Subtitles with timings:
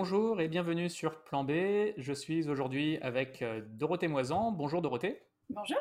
[0.00, 1.50] Bonjour et bienvenue sur Plan B.
[1.96, 4.52] Je suis aujourd'hui avec euh, Dorothée Moisan.
[4.52, 5.24] Bonjour Dorothée.
[5.50, 5.76] Bonjour.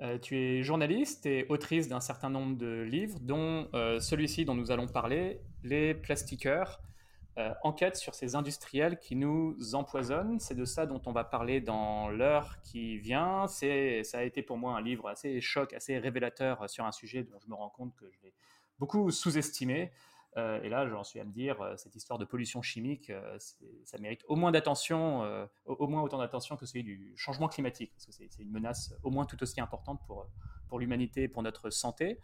[0.00, 4.56] Euh, tu es journaliste et autrice d'un certain nombre de livres, dont euh, celui-ci dont
[4.56, 6.80] nous allons parler, Les plastiqueurs,
[7.62, 10.40] enquête sur ces industriels qui nous empoisonnent.
[10.40, 13.46] C'est de ça dont on va parler dans l'heure qui vient.
[13.46, 17.22] C'est, ça a été pour moi un livre assez choc, assez révélateur sur un sujet
[17.22, 18.34] dont je me rends compte que je l'ai
[18.80, 19.92] beaucoup sous-estimé.
[20.38, 23.36] Euh, et là, j'en suis à me dire, euh, cette histoire de pollution chimique, euh,
[23.84, 28.06] ça mérite au moins d'attention, au, moins autant d'attention que celui du changement climatique, parce
[28.06, 30.26] que c'est une menace au moins tout aussi importante pour,
[30.68, 32.18] pour l'humanité et pour notre santé.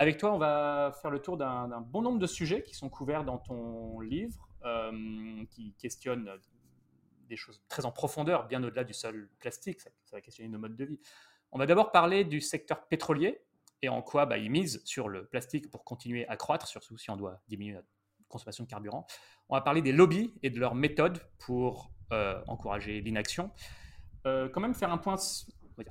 [0.00, 3.24] Avec toi, on va faire le tour d'un bon nombre de sujets qui sont couverts
[3.24, 4.48] dans ton livre,
[5.50, 6.30] qui questionnent
[7.28, 10.58] des choses très en profondeur, bien au-delà du seul plastique, ça, ça va questionner nos
[10.58, 11.00] modes de vie.
[11.52, 13.40] On va d'abord parler du secteur pétrolier,
[13.82, 17.10] et en quoi bah, ils misent sur le plastique pour continuer à croître, surtout si
[17.10, 17.82] on doit diminuer la
[18.28, 19.06] consommation de carburant.
[19.48, 23.50] On va parler des lobbies et de leurs méthodes pour euh, encourager l'inaction.
[24.26, 25.16] Euh, quand même faire un point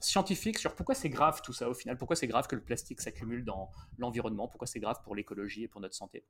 [0.02, 3.00] scientifique sur pourquoi c'est grave tout ça au final, pourquoi c'est grave que le plastique
[3.00, 6.26] s'accumule dans l'environnement, pourquoi c'est grave pour l'écologie et pour notre santé?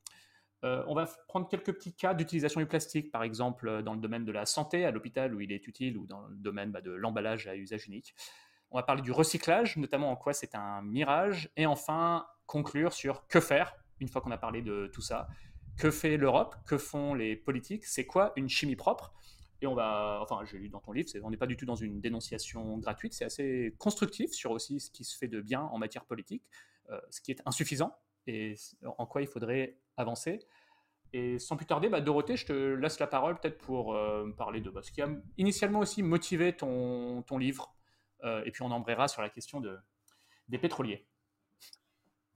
[0.63, 4.25] Euh, on va prendre quelques petits cas d'utilisation du plastique, par exemple dans le domaine
[4.25, 6.91] de la santé, à l'hôpital où il est utile, ou dans le domaine bah, de
[6.91, 8.15] l'emballage à usage unique.
[8.71, 11.49] On va parler du recyclage, notamment en quoi c'est un mirage.
[11.55, 15.27] Et enfin, conclure sur que faire, une fois qu'on a parlé de tout ça.
[15.77, 16.55] Que fait l'Europe?
[16.65, 17.85] Que font les politiques?
[17.85, 19.13] C'est quoi une chimie propre?
[19.61, 21.75] Et on va, enfin, j'ai lu dans ton livre, on n'est pas du tout dans
[21.75, 25.79] une dénonciation gratuite, c'est assez constructif sur aussi ce qui se fait de bien en
[25.79, 26.43] matière politique,
[26.91, 30.45] euh, ce qui est insuffisant et en quoi il faudrait avancer.
[31.13, 34.61] Et sans plus tarder, bah, Dorothée, je te laisse la parole peut-être pour euh, parler
[34.61, 37.76] de bah, ce qui a initialement aussi motivé ton, ton livre
[38.23, 39.77] et puis on embrayera sur la question de,
[40.47, 41.07] des pétroliers.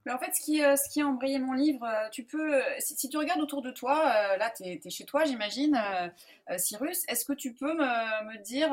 [0.04, 2.60] Mais en fait, ce qui, euh, ce qui a embrayé mon livre, euh, tu peux,
[2.78, 5.80] si, tu regardes autour de toi, là, tu es, chez toi, j'imagine,
[6.56, 8.70] Cyrus, est-ce que tu peux me, me dire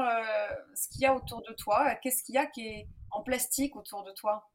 [0.73, 3.75] ce qu'il y a autour de toi Qu'est-ce qu'il y a qui est en plastique
[3.75, 4.49] autour de toi?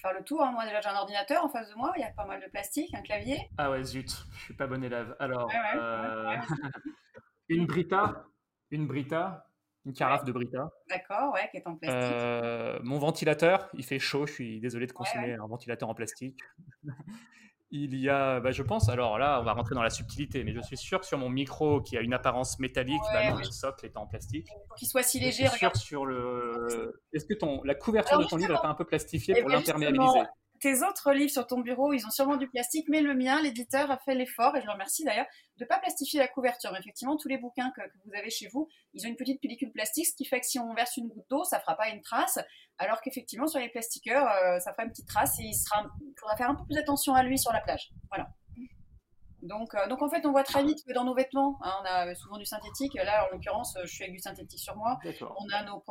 [0.00, 0.52] Faire le tour, hein.
[0.52, 2.48] moi déjà j'ai un ordinateur en face de moi, il y a pas mal de
[2.48, 3.50] plastique, un clavier.
[3.58, 5.14] Ah ouais, zut, je suis pas bon élève.
[5.18, 5.50] Alors,
[7.48, 8.24] une Brita,
[8.70, 9.49] une Brita,
[9.86, 10.70] une carafe de Brita.
[10.88, 12.12] D'accord, ouais, qui est en plastique.
[12.12, 16.38] Euh, mon ventilateur, il fait chaud, je suis désolé de consommer un ventilateur en plastique.
[17.70, 20.52] il y a, bah, je pense, alors là, on va rentrer dans la subtilité, mais
[20.52, 23.86] je suis sûr que sur mon micro qui a une apparence métallique, bah le socle
[23.86, 24.48] est en plastique.
[24.68, 27.00] Pour qu'il soit si léger, je suis sûr sur le.
[27.12, 30.20] Est-ce que ton, la couverture de ton livre n'est pas un peu plastifiée pour l'imperméabiliser?
[30.60, 33.90] Tes autres livres sur ton bureau, ils ont sûrement du plastique, mais le mien, l'éditeur
[33.90, 35.26] a fait l'effort, et je le remercie d'ailleurs,
[35.56, 36.70] de ne pas plastifier la couverture.
[36.72, 39.72] Mais effectivement, tous les bouquins que, vous avez chez vous, ils ont une petite pellicule
[39.72, 41.88] plastique, ce qui fait que si on verse une goutte d'eau, ça ne fera pas
[41.88, 42.38] une trace,
[42.78, 46.14] alors qu'effectivement, sur les plastiqueurs, euh, ça fera une petite trace et il, sera, il
[46.18, 47.90] faudra faire un peu plus attention à lui sur la plage.
[48.10, 48.28] Voilà.
[49.42, 51.84] Donc, euh, donc en fait, on voit très vite que dans nos vêtements, hein, on
[51.84, 52.94] a souvent du synthétique.
[52.94, 54.98] Là, en l'occurrence, je suis avec du synthétique sur moi.
[55.20, 55.82] On a nos,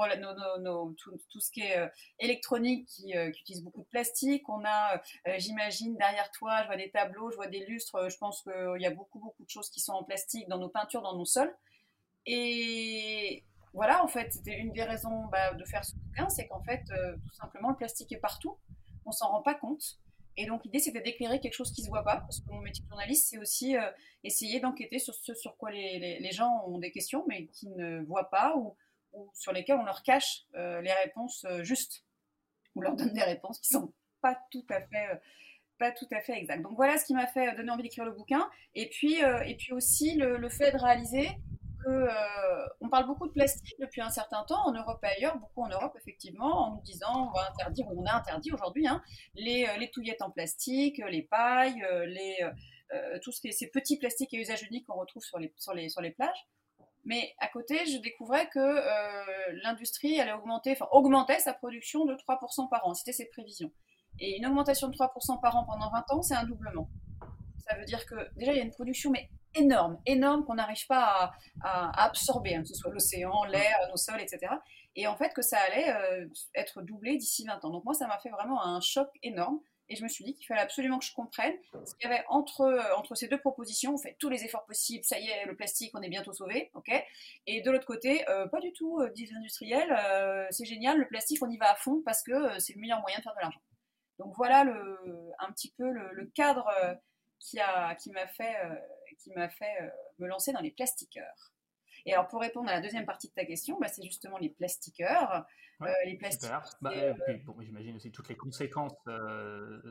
[0.60, 1.88] nos, tout, tout, ce qui est euh,
[2.20, 4.48] électronique qui, euh, qui, utilise beaucoup de plastique.
[4.50, 5.02] On a,
[5.38, 8.10] j'imagine, derrière toi, je vois des tableaux, je vois des lustres.
[8.10, 10.70] Je pense qu'il y a beaucoup, beaucoup de choses qui sont en plastique dans nos
[10.70, 11.56] peintures, dans nos sols.
[12.26, 13.44] Et
[13.74, 16.84] voilà, en fait, c'était une des raisons bah, de faire ce bouquin, c'est qu'en fait,
[16.86, 18.58] tout simplement, le plastique est partout.
[19.06, 19.98] On s'en rend pas compte.
[20.40, 22.82] Et donc l'idée c'était d'éclairer quelque chose qui se voit pas, parce que mon métier
[22.82, 23.92] de journaliste c'est aussi euh,
[24.24, 28.30] essayer d'enquêter sur ce sur quoi les, gens ont des questions mais qui ne voient
[28.30, 28.74] pas ou,
[29.34, 32.06] sur lesquelles on leur cache euh, les réponses euh, justes,
[32.74, 33.92] ou leur donne des réponses qui sont
[34.22, 35.20] pas tout à fait
[35.78, 36.62] pas tout à fait exactes.
[36.62, 38.50] Donc voilà ce qui m'a fait donner envie d'écrire le bouquin.
[38.76, 41.30] Et puis, et puis aussi le fait de réaliser
[41.88, 42.08] euh,
[42.82, 45.70] on parle beaucoup de plastique depuis un certain temps en Europe et ailleurs, beaucoup en
[45.70, 49.02] Europe effectivement, en nous disant on va interdire, on a interdit aujourd'hui hein,
[49.36, 52.38] les, euh, les, touillettes en plastique, les pailles, euh, les,
[53.22, 56.48] tous ces petits plastiques à usage unique qu'on retrouve sur les plages.
[57.06, 62.68] Mais à côté, je découvrais que l'industrie allait augmenter, enfin augmentait sa production de 3%
[62.68, 62.96] par an.
[62.96, 63.72] C'était ses prévisions.
[64.20, 66.90] Et une augmentation de 3% par an pendant 20 ans, c'est un doublement.
[67.68, 70.86] Ça veut dire que déjà, il y a une production mais énorme, énorme qu'on n'arrive
[70.88, 71.32] pas
[71.62, 74.54] à, absorber, hein, que ce soit l'océan, l'air, nos sols, etc.
[74.96, 77.70] Et en fait, que ça allait euh, être doublé d'ici 20 ans.
[77.70, 79.60] Donc moi, ça m'a fait vraiment un choc énorme.
[79.92, 81.54] Et je me suis dit qu'il fallait absolument que je comprenne
[81.84, 83.96] ce qu'il y avait entre, euh, entre ces deux propositions.
[83.96, 86.70] On fait tous les efforts possibles, ça y est, le plastique, on est bientôt sauvé,
[86.76, 86.92] ok
[87.48, 91.42] Et de l'autre côté, euh, pas du tout, disent les industriels, c'est génial, le plastique,
[91.42, 93.62] on y va à fond parce que c'est le meilleur moyen de faire de l'argent.
[94.20, 95.00] Donc voilà le,
[95.40, 96.70] un petit peu le, cadre
[97.40, 98.56] qui m'a qui fait
[99.20, 99.90] qui m'a fait euh,
[100.20, 101.54] me lancer dans les plastiqueurs.
[102.06, 104.50] Et alors, pour répondre à la deuxième partie de ta question, bah, c'est justement les
[104.50, 105.46] plastiqueurs.
[105.82, 106.64] Euh, les plastiqueurs.
[106.82, 107.14] Bah, euh,
[107.62, 108.96] J'imagine aussi toutes les conséquences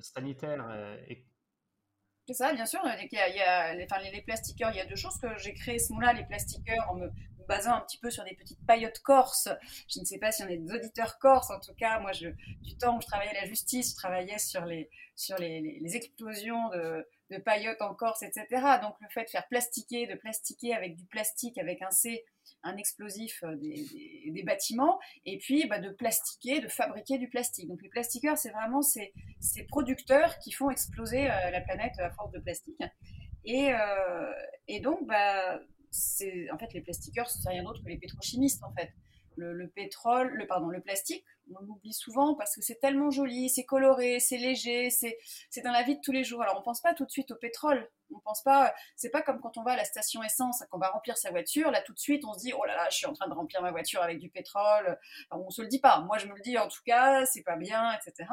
[0.01, 0.71] sanitaires
[1.09, 1.25] et
[2.27, 2.81] C'est ça, bien sûr.
[2.85, 5.19] Il y a, il y a les, enfin, les, plastiqueurs, il y a deux choses
[5.19, 7.11] que j'ai créé ce mot-là, les plastiqueurs, en me
[7.47, 9.49] basant un petit peu sur des petites paillotes corses.
[9.89, 12.29] Je ne sais pas si on est des auditeurs corses, en tout cas, moi, je,
[12.63, 15.97] du temps où je travaillais à la justice, je travaillais sur les, sur les, les
[15.97, 18.47] explosions de, de paillotes en Corse, etc.
[18.83, 22.25] Donc le fait de faire plastiquer, de plastiquer avec du plastique, avec un C,
[22.63, 27.69] un explosif euh, des, bâtiments, et puis bah, de plastiquer, de fabriquer du plastique.
[27.69, 29.13] Donc les plastiqueurs, c'est vraiment ces,
[29.69, 32.81] producteurs qui font exploser euh, la planète à force de plastique.
[33.45, 34.33] Et, euh,
[34.67, 35.59] et donc, bah,
[36.53, 38.93] en fait, les plastiqueurs, ce n'est rien d'autre que les pétrochimistes, en fait
[39.39, 41.25] le, pétrole, le, pardon, le plastique,
[41.55, 45.17] on l'oublie souvent parce que c'est tellement joli, c'est coloré, c'est léger, c'est,
[45.63, 46.43] dans la vie de tous les jours.
[46.43, 47.89] Alors on pense pas tout de suite au pétrole.
[48.15, 50.89] On pense pas, c'est pas comme quand on va à la station essence, qu'on va
[50.89, 51.71] remplir sa voiture.
[51.71, 53.35] Là tout de suite on se dit oh là là, je suis en train de
[53.35, 54.99] remplir ma voiture avec du pétrole.
[55.31, 56.01] On on se le dit pas.
[56.01, 58.29] Moi je me le dis en tout cas, c'est pas bien, etc.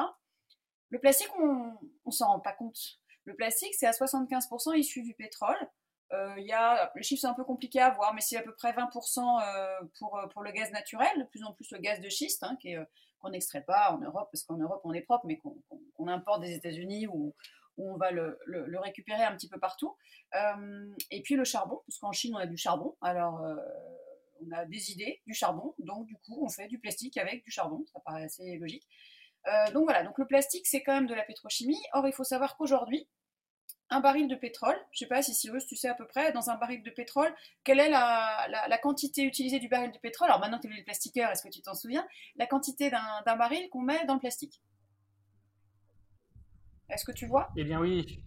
[0.89, 1.73] Le plastique, on,
[2.05, 2.99] on s'en rend pas compte.
[3.25, 5.57] Le plastique, c'est à 75% issu du pétrole.
[6.13, 8.43] Euh, il y a, le chiffre c'est un peu compliqué à voir, mais c'est à
[8.43, 11.79] peu près 20% euh, pour, euh, pour le gaz naturel, de plus en plus le
[11.79, 12.57] gaz de schiste, hein,
[13.19, 16.53] qu'on n'extrait pas en Europe, parce qu'en Europe on est propre, mais qu'on importe des
[16.53, 17.33] États-Unis où,
[17.77, 19.97] où, on va le, le, récupérer un petit peu partout.
[21.11, 23.43] et puis le charbon, parce qu'en Chine on a du charbon, alors
[24.41, 27.51] on a des idées du charbon, donc du coup on fait du plastique avec du
[27.51, 28.87] charbon, ça paraît assez logique.
[29.73, 31.81] donc voilà, donc le plastique c'est quand même de la pétrochimie.
[31.93, 33.09] Or il faut savoir qu'aujourd'hui,
[33.89, 36.31] un baril de pétrole, je ne sais pas si Cyrus, tu sais à peu près,
[36.31, 37.33] dans un baril de pétrole,
[37.63, 40.83] quelle est la, quantité utilisée du baril de pétrole Alors maintenant que tu es le
[40.83, 42.05] plastiqueur, est-ce que tu t'en souviens
[42.35, 44.61] La quantité d'un baril qu'on met dans le plastique?
[46.89, 47.49] Est-ce que tu vois?
[47.57, 48.23] Eh bien oui.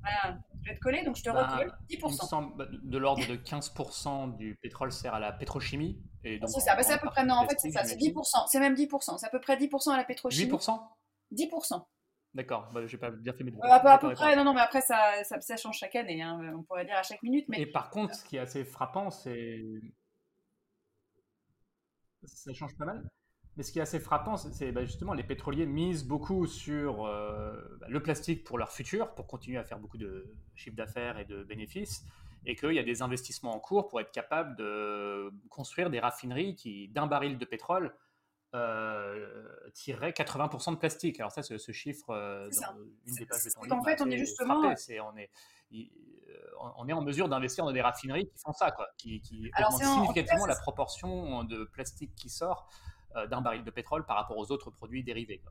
[0.00, 2.56] Voilà, je vais te coller, donc je te bah, recolle 10%.
[2.56, 6.00] Bah, de l'ordre de 15% du pétrole sert à la pétrochimie.
[6.22, 8.60] C'est ça, bah, c'est à peu près, non, en fait c'est ça, c'est 10%, c'est
[8.60, 10.50] même 10%, c'est à peu près 10% à la pétrochimie.
[10.50, 10.80] 8%
[11.32, 11.84] 10%.
[12.36, 13.72] D'accord, bah, j'ai pas bien fait mes devoirs.
[13.72, 16.84] à peu près, non, non, mais après ça, ça, change chaque année, hein, on pourrait
[16.84, 17.46] dire à chaque minute.
[17.48, 17.62] Mais...
[17.62, 19.64] Et par contre, ce qui est assez frappant, c'est.
[22.24, 23.08] Ça change pas mal.
[23.56, 27.54] Mais ce qui est assez frappant, c'est bah, justement les pétroliers misent beaucoup sur euh,
[27.80, 31.24] bah, le plastique pour leur futur, pour continuer à faire beaucoup de chiffre d'affaires et
[31.24, 32.04] de bénéfices,
[32.44, 36.54] et qu'il y a des investissements en cours pour être capable de construire des raffineries
[36.54, 37.94] qui, d'un baril de pétrole,
[38.56, 41.20] euh, tirerait 80% de plastique.
[41.20, 44.10] Alors ça, ce, ce chiffre, euh, dans une des pages de ton En fait, on
[44.10, 44.74] est justement...
[44.76, 45.30] c'est on, est,
[45.72, 45.84] euh,
[46.76, 49.82] on est en mesure d'investir dans des raffineries qui font ça, quoi, qui, qui augmentent
[49.82, 52.68] significativement la proportion de plastique qui sort
[53.30, 55.42] d'un baril de pétrole par rapport aux autres produits dérivés.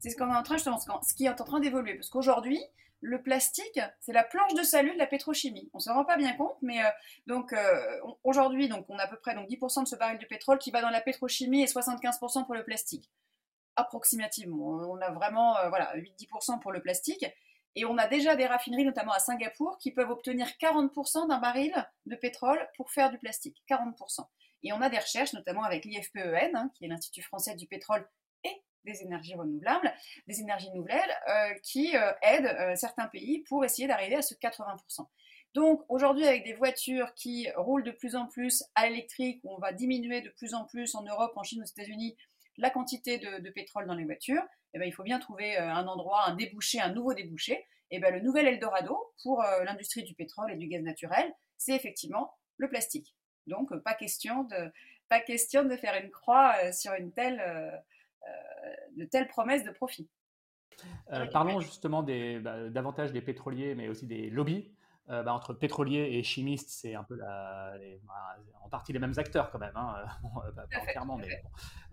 [0.00, 1.94] C'est ce qu'on est en train, justement, ce qui est en train d'évoluer.
[1.94, 2.58] Parce qu'aujourd'hui,
[3.00, 5.70] le plastique, c'est la planche de salut de la pétrochimie.
[5.74, 6.88] On ne se rend pas bien compte, mais euh,
[7.26, 10.58] donc euh, aujourd'hui, on a à peu près donc 10% de ce baril de pétrole
[10.58, 13.10] qui va dans la pétrochimie et 75% pour le plastique.
[13.76, 17.26] Approximativement, on a vraiment euh, voilà 8-10% pour le plastique.
[17.78, 21.74] Et on a déjà des raffineries, notamment à Singapour, qui peuvent obtenir 40% d'un baril
[22.06, 23.62] de pétrole pour faire du plastique.
[23.68, 24.24] 40%.
[24.62, 28.08] Et on a des recherches, notamment avec l'IFPEN, hein, qui est l'Institut français du pétrole
[28.86, 29.92] des énergies renouvelables,
[30.26, 34.34] des énergies nouvelles euh, qui euh, aident euh, certains pays pour essayer d'arriver à ce
[34.34, 35.06] 80%.
[35.52, 39.72] Donc aujourd'hui, avec des voitures qui roulent de plus en plus à l'électrique, on va
[39.72, 42.16] diminuer de plus en plus en Europe, en Chine, aux États-Unis,
[42.58, 46.26] la quantité de, pétrole dans les voitures, eh ben, il faut bien trouver un endroit,
[46.26, 47.66] un débouché, un nouveau débouché.
[47.90, 52.34] Eh ben, le nouvel Eldorado pour l'industrie du pétrole et du gaz naturel, c'est effectivement
[52.56, 53.14] le plastique.
[53.46, 54.72] Donc pas question de,
[55.08, 57.40] pas question de faire une croix sur une telle
[58.96, 60.08] de telles promesses de profit.
[61.12, 64.70] Euh, parlons justement des, bah, davantage des pétroliers, mais aussi des lobbies.
[65.08, 69.14] Euh, bah, entre pétroliers et chimistes, c'est un peu la, bah, en partie les mêmes
[69.16, 70.04] acteurs quand même, hein.
[70.56, 71.28] pas, entièrement, mais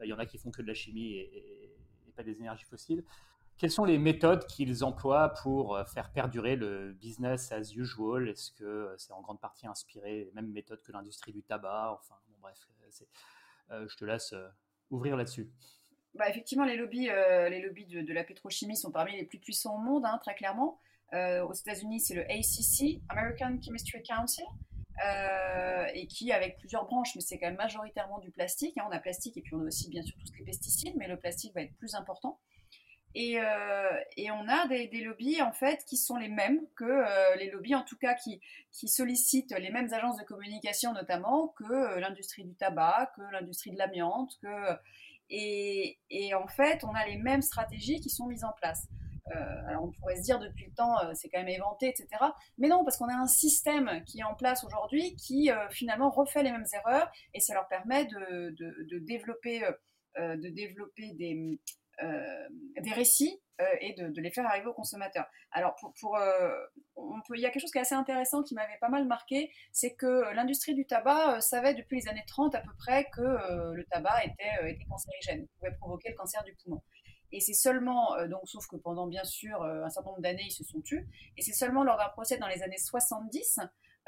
[0.02, 1.70] il y en a qui font que de la chimie et,
[2.16, 3.04] pas des énergies fossiles.
[3.58, 8.30] Quelles sont les méthodes qu'ils emploient pour euh, faire perdurer le business as usual?
[8.30, 11.98] Est-ce que c'est en grande partie inspiré des mêmes méthodes que l'industrie du tabac?
[12.00, 12.68] Enfin, bon, bref,
[13.88, 14.36] je te laisse
[14.92, 15.52] ouvrir là-dessus
[16.16, 19.76] bah, effectivement, les lobbies, euh, les lobbies de, la pétrochimie sont parmi les plus puissants
[19.76, 20.80] au monde, hein, très clairement.
[21.14, 24.44] Euh, aux États-Unis, c'est le ACC, American Chemistry Council,
[25.06, 28.78] euh, et qui, avec plusieurs branches, mais c'est quand même majoritairement du plastique.
[28.78, 28.86] Hein.
[28.88, 31.18] on a plastique et puis on a aussi, bien sûr, qui est pesticides, mais le
[31.18, 32.40] plastique va être plus important.
[33.16, 37.84] Et, on a des, lobbies, en fait, qui sont les mêmes que les lobbies, en
[37.84, 38.42] tout cas, qui
[38.72, 44.32] sollicitent les mêmes agences de communication, notamment, que l'industrie du tabac, que l'industrie de l'amiante,
[44.42, 44.48] que
[45.30, 45.98] et,
[46.36, 48.88] en fait, on a les mêmes stratégies qui sont mises en place.
[49.34, 52.08] Euh, alors on pourrait se dire depuis le temps, euh, c'est quand même éventé, etc.
[52.58, 56.10] Mais non, parce qu'on a un système qui est en place aujourd'hui qui euh, finalement
[56.10, 58.54] refait les mêmes erreurs et ça leur permet de,
[59.00, 59.62] développer,
[60.18, 61.58] de développer des,
[62.82, 63.40] des récits
[63.82, 65.26] et de, les faire arriver aux consommateurs.
[65.52, 66.18] Alors, pour,
[66.96, 69.06] on peut, il y a quelque chose qui est assez intéressant qui m'avait pas mal
[69.06, 73.22] marqué, c'est que l'industrie du tabac savait depuis les années 30 à peu près que
[73.22, 76.82] le tabac était, cancérigène, pouvait provoquer le cancer du poumon.
[77.32, 80.64] Et c'est seulement, donc, sauf que pendant bien sûr un certain nombre d'années, ils se
[80.64, 81.08] sont tus,
[81.38, 83.60] et c'est seulement lors d'un procès dans les années 70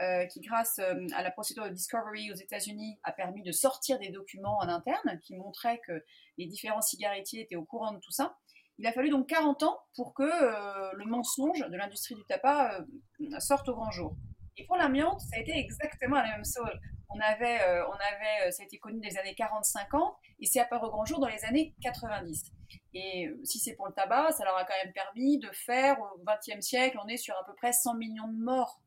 [0.01, 3.97] euh, qui, grâce euh, à la procédure de discovery aux États-Unis, a permis de sortir
[3.97, 6.03] des documents en interne qui montraient que
[6.37, 8.37] les différents cigarettiers étaient au courant de tout ça.
[8.77, 12.85] Il a fallu donc 40 ans pour que euh, le mensonge de l'industrie du tabac
[13.39, 14.15] sorte au grand jour.
[14.57, 16.71] Et pour l'amiante, ça a été exactement la même chose.
[17.09, 20.91] On avait, on avait, ça a été connu les années 40-50 et c'est apparu au
[20.91, 22.51] grand jour dans les années 90.
[22.93, 26.23] Et si c'est pour le tabac, ça leur a quand même permis de faire, au
[26.25, 28.81] XXe siècle, on est sur à peu près 100 millions de morts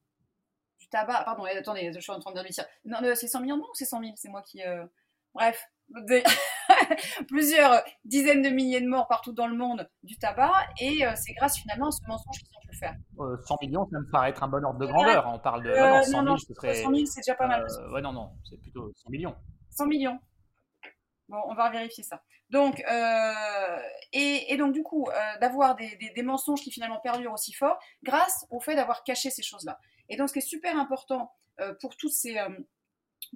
[0.91, 1.25] tabac.
[1.25, 2.65] Pardon, attendez, je suis en train de dire.
[2.85, 4.63] Non, c'est 100 millions de ou c'est 100 000 C'est moi qui.
[4.63, 4.85] Euh,
[5.35, 5.65] bref,
[7.29, 11.33] plusieurs dizaines de milliers de morts partout dans le monde du tabac, et euh, c'est
[11.33, 12.95] grâce finalement à ce mensonge qu'ils ont pu faire.
[13.17, 15.31] 100 euh, millions, ça me paraît être un bon ordre de grandeur.
[15.33, 15.71] On parle de.
[15.71, 16.75] non, 100 000, serait...
[16.75, 17.67] 100 000 c'est déjà pas mal.
[17.93, 19.35] ouais, non, non, c'est plutôt 100 millions.
[19.71, 20.19] 100 millions.
[21.29, 22.23] Bon, on va vérifier ça.
[22.51, 22.83] Donc,
[24.13, 25.07] et, et, donc du coup,
[25.43, 29.29] d'avoir des, des, des, mensonges qui finalement perdurent aussi fort, grâce au fait d'avoir caché
[29.29, 29.79] ces choses-là.
[30.09, 32.49] Et donc, ce qui est super important euh, pour, tous ces, euh,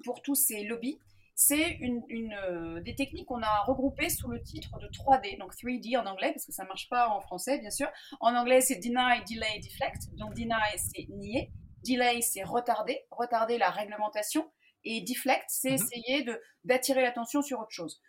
[0.05, 0.99] pour tous ces lobbies,
[1.35, 2.03] c'est une,
[2.45, 6.33] euh, des techniques qu'on a regroupées sous le titre de 3D, donc 3D en anglais,
[6.33, 7.89] parce que ça ne marche pas en français, bien sûr.
[8.21, 10.15] En anglais, c'est deny, delay, deflect.
[10.15, 11.51] Donc, deny, c'est nier.
[11.85, 14.51] Delay, c'est retarder, retarder la réglementation.
[14.85, 15.75] Et deflect, c'est mhm.
[15.75, 16.27] essayer
[16.65, 18.01] d'attirer l'attention sur autre chose.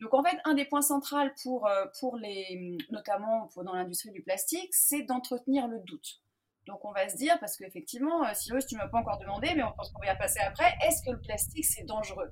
[0.00, 1.68] Donc en fait, un des points centraux pour,
[1.98, 6.22] pour les, notamment pour, dans l'industrie du plastique, c'est d'entretenir le doute.
[6.66, 9.52] Donc on va se dire, parce qu'effectivement, euh, Cyrus, tu ne m'as pas encore demandé,
[9.54, 12.30] mais on pense qu'on va y passer après, est-ce que le plastique c'est dangereux?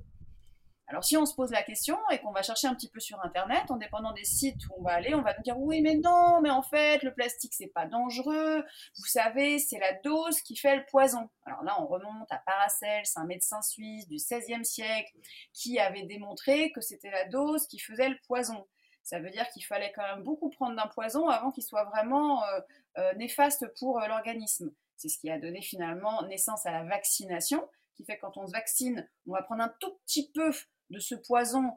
[0.89, 3.23] Alors si on se pose la question et qu'on va chercher un petit peu sur
[3.23, 5.95] internet, en dépendant des sites où on va aller, on va nous dire oui mais
[5.95, 8.63] non, mais en fait le plastique c'est pas dangereux,
[8.97, 11.29] vous savez c'est la dose qui fait le poison.
[11.45, 15.15] Alors là on remonte à Paracels, un médecin suisse du XVIe siècle
[15.53, 18.65] qui avait démontré que c'était la dose qui faisait le poison.
[19.03, 22.43] Ça veut dire qu'il fallait quand même beaucoup prendre d'un poison avant qu'il soit vraiment
[22.43, 22.59] euh,
[22.97, 24.71] euh, néfaste pour euh, l'organisme.
[24.97, 28.45] C'est ce qui a donné finalement naissance à la vaccination, qui fait que quand on
[28.45, 30.51] se vaccine, on va prendre un tout petit peu
[30.89, 31.71] de ce poison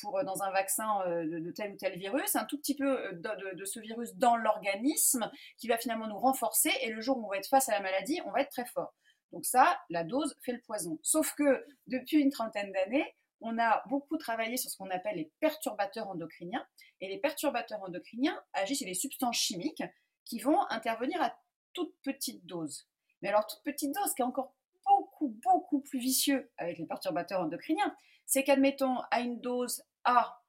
[0.00, 3.64] pour, dans un vaccin de, tel ou tel virus, un tout petit peu de, de
[3.64, 7.38] ce virus dans l'organisme, qui va finalement nous renforcer, et le jour où on va
[7.38, 8.94] être face à la maladie, on va être très fort.
[9.32, 10.98] Donc ça, la dose fait le poison.
[11.02, 15.32] Sauf que depuis une trentaine d'années, on a beaucoup travaillé sur ce qu'on appelle les
[15.40, 16.64] perturbateurs endocriniens.
[17.00, 19.82] Et les perturbateurs endocriniens agissent sur des substances chimiques
[20.24, 21.36] qui vont intervenir à
[21.72, 22.86] toute petite dose.
[23.20, 24.54] Mais alors, toute petite dose, qui est encore
[24.84, 27.96] beaucoup, beaucoup plus vicieux avec les perturbateurs endocriniens,
[28.32, 30.40] c'est qu'admettons, à une dose A,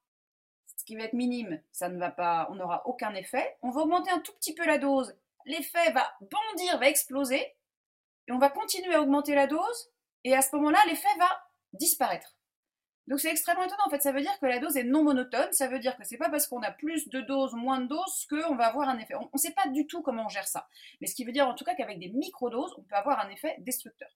[0.77, 3.57] ce qui va être minime, ça ne va pas, on n'aura aucun effet.
[3.61, 7.41] On va augmenter un tout petit peu la dose, l'effet va bondir, va exploser,
[8.27, 9.91] et on va continuer à augmenter la dose,
[10.23, 11.27] et à ce moment-là, l'effet va
[11.73, 12.37] disparaître.
[13.07, 13.83] Donc c'est extrêmement étonnant.
[13.85, 15.51] En fait, ça veut dire que la dose est non monotone.
[15.51, 18.25] Ça veut dire que c'est pas parce qu'on a plus de doses, moins de doses,
[18.29, 19.15] qu'on va avoir un effet.
[19.15, 20.69] On ne sait pas du tout comment on gère ça.
[21.01, 23.29] Mais ce qui veut dire en tout cas qu'avec des microdoses, on peut avoir un
[23.29, 24.09] effet destructeur.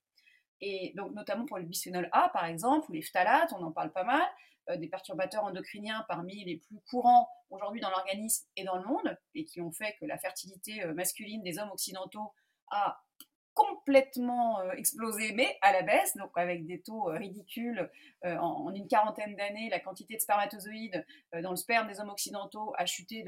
[0.62, 3.92] Et donc notamment pour le bisphénol A, par exemple, ou les phtalates, on en parle
[3.92, 4.28] pas mal,
[4.70, 9.18] euh, des perturbateurs endocriniens parmi les plus courants aujourd'hui dans l'organisme et dans le monde,
[9.34, 12.34] et qui ont fait que la fertilité euh, masculine des hommes occidentaux
[12.70, 13.02] a
[13.54, 17.90] complètement euh, explosé, mais à la baisse, donc avec des taux ridicules.
[18.24, 21.06] En, une quarantaine d'années, la quantité de spermatozoïdes
[21.42, 23.26] dans le sperme des hommes occidentaux a chuté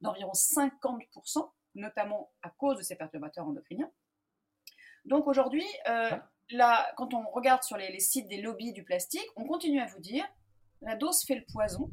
[0.00, 3.90] d'environ 50%, notamment à cause de ces perturbateurs endocriniens.
[5.04, 5.64] Donc aujourd'hui,
[6.96, 10.00] quand on regarde sur les, les sites des lobbies du plastique, on continue à vous
[10.00, 10.24] dire
[10.82, 11.90] la dose fait le poison,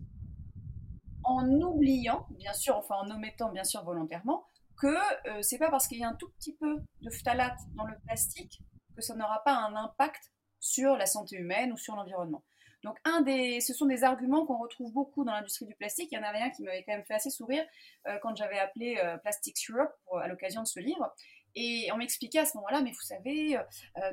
[1.23, 4.45] en oubliant, bien sûr, enfin en omettant bien sûr volontairement,
[4.77, 4.87] que
[5.29, 7.95] euh, c'est pas parce qu'il y a un tout petit peu de phtalate dans le
[8.05, 8.59] plastique
[8.95, 12.43] que ça n'aura pas un impact sur la santé humaine ou sur l'environnement.
[12.83, 16.09] Donc, un des, ce sont des arguments qu'on retrouve beaucoup dans l'industrie du plastique.
[16.11, 17.63] Il y en avait un qui m'avait quand même fait assez sourire
[18.07, 21.13] euh, quand j'avais appelé euh, Plastics Europe à l'occasion de ce livre.
[21.55, 23.59] Et on m'expliquait à ce moment-là, mais vous savez,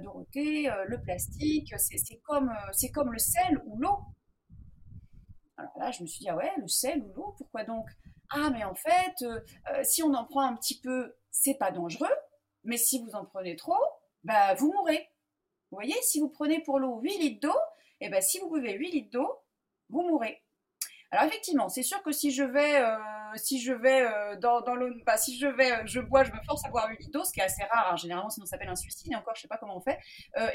[0.03, 3.99] Dorothée, le plastique, c'est comme, c'est comme le sel ou l'eau.
[5.57, 7.87] Alors là, je me suis dit, ah ouais, le sel ou l'eau, pourquoi donc?
[8.31, 9.41] Ah mais en fait, euh,
[9.73, 12.15] euh, si on en prend un petit peu, c'est pas dangereux,
[12.63, 13.83] mais si vous en prenez trop,
[14.23, 15.09] bah vous mourrez.
[15.71, 17.59] Vous voyez, si vous prenez pour l'eau 8 litres d'eau,
[18.01, 19.41] et eh ben si vous buvez 8 litres d'eau,
[19.89, 20.43] vous mourrez.
[21.11, 22.97] Alors effectivement, c'est sûr que si je vais, euh,
[23.37, 24.07] si je vais
[24.41, 27.13] dans, l'eau, bah, si je vais, je bois, je me force à boire 8 litres
[27.13, 29.35] d'eau, ce qui est assez rare, hein, généralement sinon ça s'appelle un suicide, et encore
[29.35, 29.99] je sais pas comment on fait,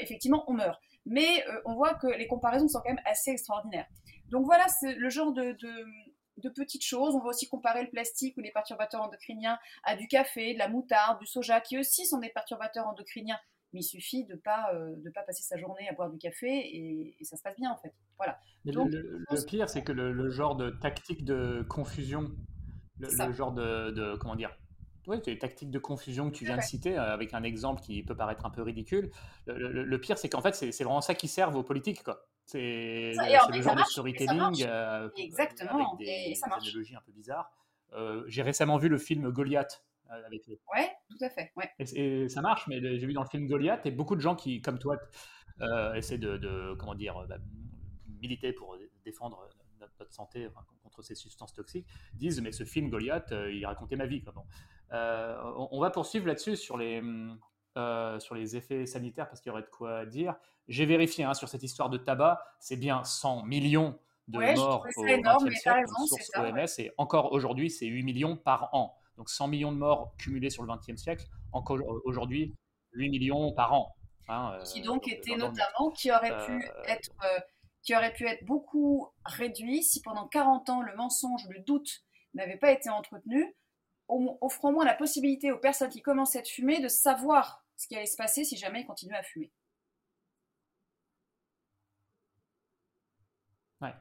[0.00, 0.80] effectivement on meurt.
[1.04, 3.86] Mais on voit que les comparaisons sont quand même assez extraordinaires.
[4.30, 5.56] Donc voilà, c'est le genre de,
[6.38, 7.14] de petites choses.
[7.14, 10.68] On va aussi comparer le plastique ou les perturbateurs endocriniens à du café, de la
[10.68, 13.38] moutarde, du soja, qui aussi sont des perturbateurs endocriniens.
[13.72, 16.18] Mais il suffit de ne pas, euh, de pas passer sa journée à boire du
[16.18, 17.92] café et, ça se passe bien en fait.
[18.16, 18.38] Voilà.
[18.64, 22.30] le, pire, c'est que le, genre de tactique de confusion,
[22.98, 24.56] le, genre de, comment dire,
[25.26, 28.16] les tactiques de confusion que tu viens de citer, euh, avec un exemple qui peut
[28.16, 29.10] paraître un peu ridicule.
[29.46, 32.02] Le, pire, c'est qu'en fait, c'est vraiment ça qui sert aux politiques.
[32.02, 32.26] Quoi.
[32.44, 35.94] C'est le genre de storytelling euh, Exactement.
[35.94, 37.50] avec des, analogies un peu bizarres.
[37.92, 39.84] Euh, j'ai récemment vu le film Goliath.
[40.08, 40.60] Avec les...
[40.72, 41.50] Ouais, tout à fait.
[41.56, 41.68] Ouais.
[41.80, 44.60] Et, ça marche, mais j'ai vu dans le film Goliath et beaucoup de gens qui,
[44.60, 44.96] comme toi,
[45.94, 47.38] essaient de, comment dire, bah,
[48.20, 49.48] militer pour défendre
[50.00, 50.48] notre, santé
[50.82, 54.22] contre ces substances toxiques, disent mais ce film Goliath, il racontait ma vie.
[54.22, 54.32] Quoi.
[54.92, 55.36] Euh,
[55.70, 57.02] on, va poursuivre là-dessus sur les,
[57.76, 60.36] euh, sur les effets sanitaires parce qu'il y aurait de quoi dire.
[60.68, 63.98] J'ai vérifié hein, sur cette histoire de tabac, c'est bien 100 millions
[64.28, 68.96] de morts au énorme, siècle, source OMS, et encore aujourd'hui, c'est 8 millions par an.
[69.16, 72.54] Donc 100 millions de morts cumulés sur le XXe siècle, encore aujourd'hui,
[72.92, 73.94] 8 millions par an.
[74.28, 77.10] Hein, euh, qui donc était notamment, qui aurait pu être
[77.86, 82.56] qui aurait pu être beaucoup réduit si pendant 40 ans le mensonge, le doute n'avait
[82.56, 83.56] pas été entretenu,
[84.08, 87.96] offrons au moins la possibilité aux personnes qui commençaient à fumer de savoir ce qui
[87.96, 89.52] allait se passer si jamais ils continuaient à fumer.
[93.80, 93.94] Ouais.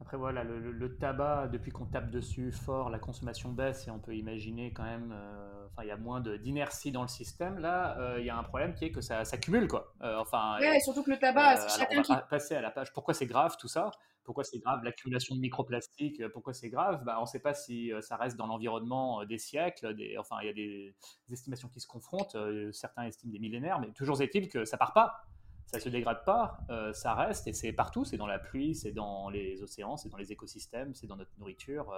[0.00, 4.14] Après voilà, le, tabac, depuis qu'on tape dessus fort, la consommation baisse et on peut
[4.14, 7.58] imaginer quand même, euh, enfin il y a moins d'inertie dans le système.
[7.58, 9.92] Là, euh, il y a un problème qui est que ça s'accumule quoi.
[10.02, 10.58] Euh, enfin.
[10.60, 12.92] Ouais, surtout que le tabac, c'est chacun va passer à la page.
[12.92, 13.90] Pourquoi c'est grave tout ça?
[14.28, 17.02] Pourquoi c'est grave l'accumulation de microplastiques euh, Pourquoi c'est grave?
[17.02, 19.94] Bah, On ne sait pas si euh, ça reste dans l'environnement euh, des siècles.
[19.94, 20.94] Des, enfin, il y a des,
[21.32, 22.36] estimations qui se confrontent.
[22.72, 25.24] certains estiment des millénaires, mais toujours est-il que ça part pas.
[25.70, 26.60] Ça se dégrade pas,
[26.94, 28.04] ça reste et c'est partout.
[28.04, 31.30] C'est dans la pluie, c'est dans les océans, c'est dans les écosystèmes, c'est dans notre
[31.38, 31.92] nourriture.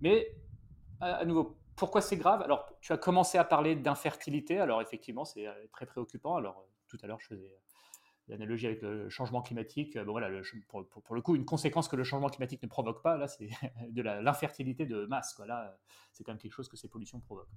[0.00, 0.34] mais
[1.00, 2.42] à, nouveau, pourquoi c'est grave?
[2.42, 4.58] Alors, tu as commencé à parler d'infertilité.
[4.58, 6.36] Alors, effectivement, c'est très préoccupant.
[6.36, 7.52] Alors, tout à l'heure, je faisais
[8.28, 10.28] l'analogie avec le changement climatique, euh, bon, voilà,
[10.68, 13.48] pour, pour, le coup, une conséquence que le changement climatique ne provoque pas, là, c'est
[13.90, 15.34] de l'infertilité de masse.
[15.34, 15.46] Quoi.
[15.46, 15.76] Là,
[16.12, 17.48] c'est quand même quelque chose que ces pollutions provoquent.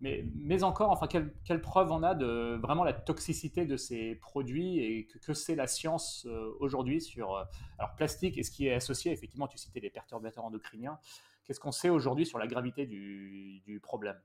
[0.00, 4.14] Mais, mais encore, enfin, quelle, quelle, preuve on a de vraiment la toxicité de ces
[4.14, 7.44] produits et que, que c'est la science euh, aujourd'hui sur euh,
[7.78, 10.98] alors plastique et ce qui est associé, effectivement, tu citais les perturbateurs endocriniens.
[11.44, 14.18] Qu'est-ce qu'on sait aujourd'hui sur la gravité du, du problème?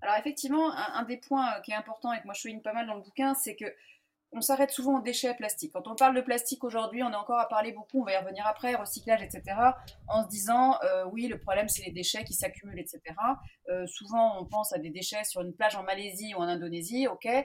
[0.00, 2.72] Alors effectivement, un, un, des points qui est important et que moi je souligne pas
[2.72, 3.66] mal dans le bouquin, c'est que
[4.32, 5.72] on s'arrête souvent aux déchets plastiques.
[5.72, 8.16] Quand on parle de plastique aujourd'hui, on est encore à parler beaucoup, on va y
[8.16, 9.42] revenir après, recyclage, etc.,
[10.08, 13.00] en se disant, euh, oui, le problème, c'est les déchets qui s'accumulent, etc.
[13.68, 17.06] Euh, souvent, on pense à des déchets sur une plage en Malaisie ou en Indonésie,
[17.08, 17.42] ok, euh,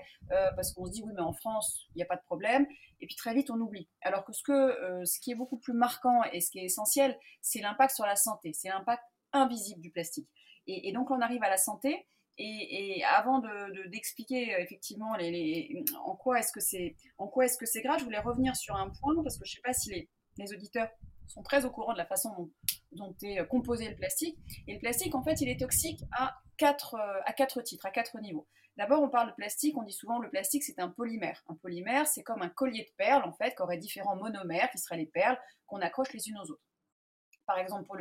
[0.56, 2.65] parce qu'on se dit, oui, mais en France, il n'y a pas de problème.
[3.00, 3.89] Et puis très vite, on oublie.
[4.02, 7.15] Alors que ce, que, ce qui est beaucoup plus marquant et ce qui est essentiel,
[7.41, 10.28] c'est l'impact sur la santé, c'est l'impact invisible du plastique.
[10.65, 12.08] Et donc, on arrive à la santé.
[12.39, 13.41] Et, avant
[13.91, 18.00] d'expliquer de, effectivement les, en quoi est-ce que c'est en quoi est-ce que c'est grave,
[18.00, 20.54] je voulais revenir sur un point parce que je ne sais pas si les, les,
[20.54, 20.89] auditeurs
[21.26, 22.52] sont très au courant de la façon
[22.91, 24.38] dont, est composé le plastique.
[24.67, 26.95] Et le plastique, en fait, il est toxique à quatre,
[27.26, 28.47] à quatre titres, à quatre niveaux.
[28.78, 31.43] D'abord, on parle de plastique, on dit souvent le plastique c'est un polymère.
[31.47, 34.78] Un polymère, c'est comme un collier de perles en fait, qui aurait différents monomères, qui
[34.78, 36.67] seraient les perles qu'on accroche les unes aux autres
[37.48, 37.96] par exemple pour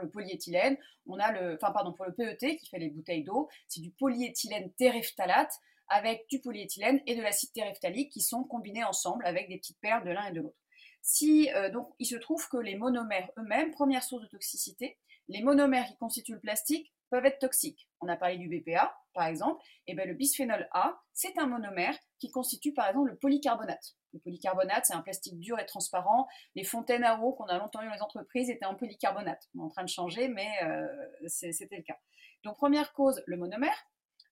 [0.00, 3.48] le, polyéthylène, on a le, enfin pardon, pour le PET qui fait les bouteilles d'eau,
[3.66, 5.52] c'est du polyéthylène terephthalate
[5.88, 10.04] avec du polyéthylène et de l'acide terephtalique qui sont combinés ensemble avec des petites perles
[10.04, 10.58] de l'un et de l'autre.
[11.02, 15.42] Si euh, donc il se trouve que les monomères eux-mêmes, première source de toxicité, les
[15.42, 17.88] monomères qui constituent le plastique peuvent être toxiques.
[18.00, 21.96] On a parlé du BPA, par exemple, et bien le bisphénol A, c'est un monomère
[22.18, 23.96] qui constitue par exemple le polycarbonate.
[24.12, 26.28] Le polycarbonate, c'est un plastique dur et transparent.
[26.54, 29.48] Les fontaines à eau qu'on a longtemps eu dans les entreprises étaient en polycarbonate.
[29.54, 30.86] On est en train de changer, mais euh,
[31.28, 31.98] c'était le cas.
[32.44, 33.86] Donc, première cause, le monomère.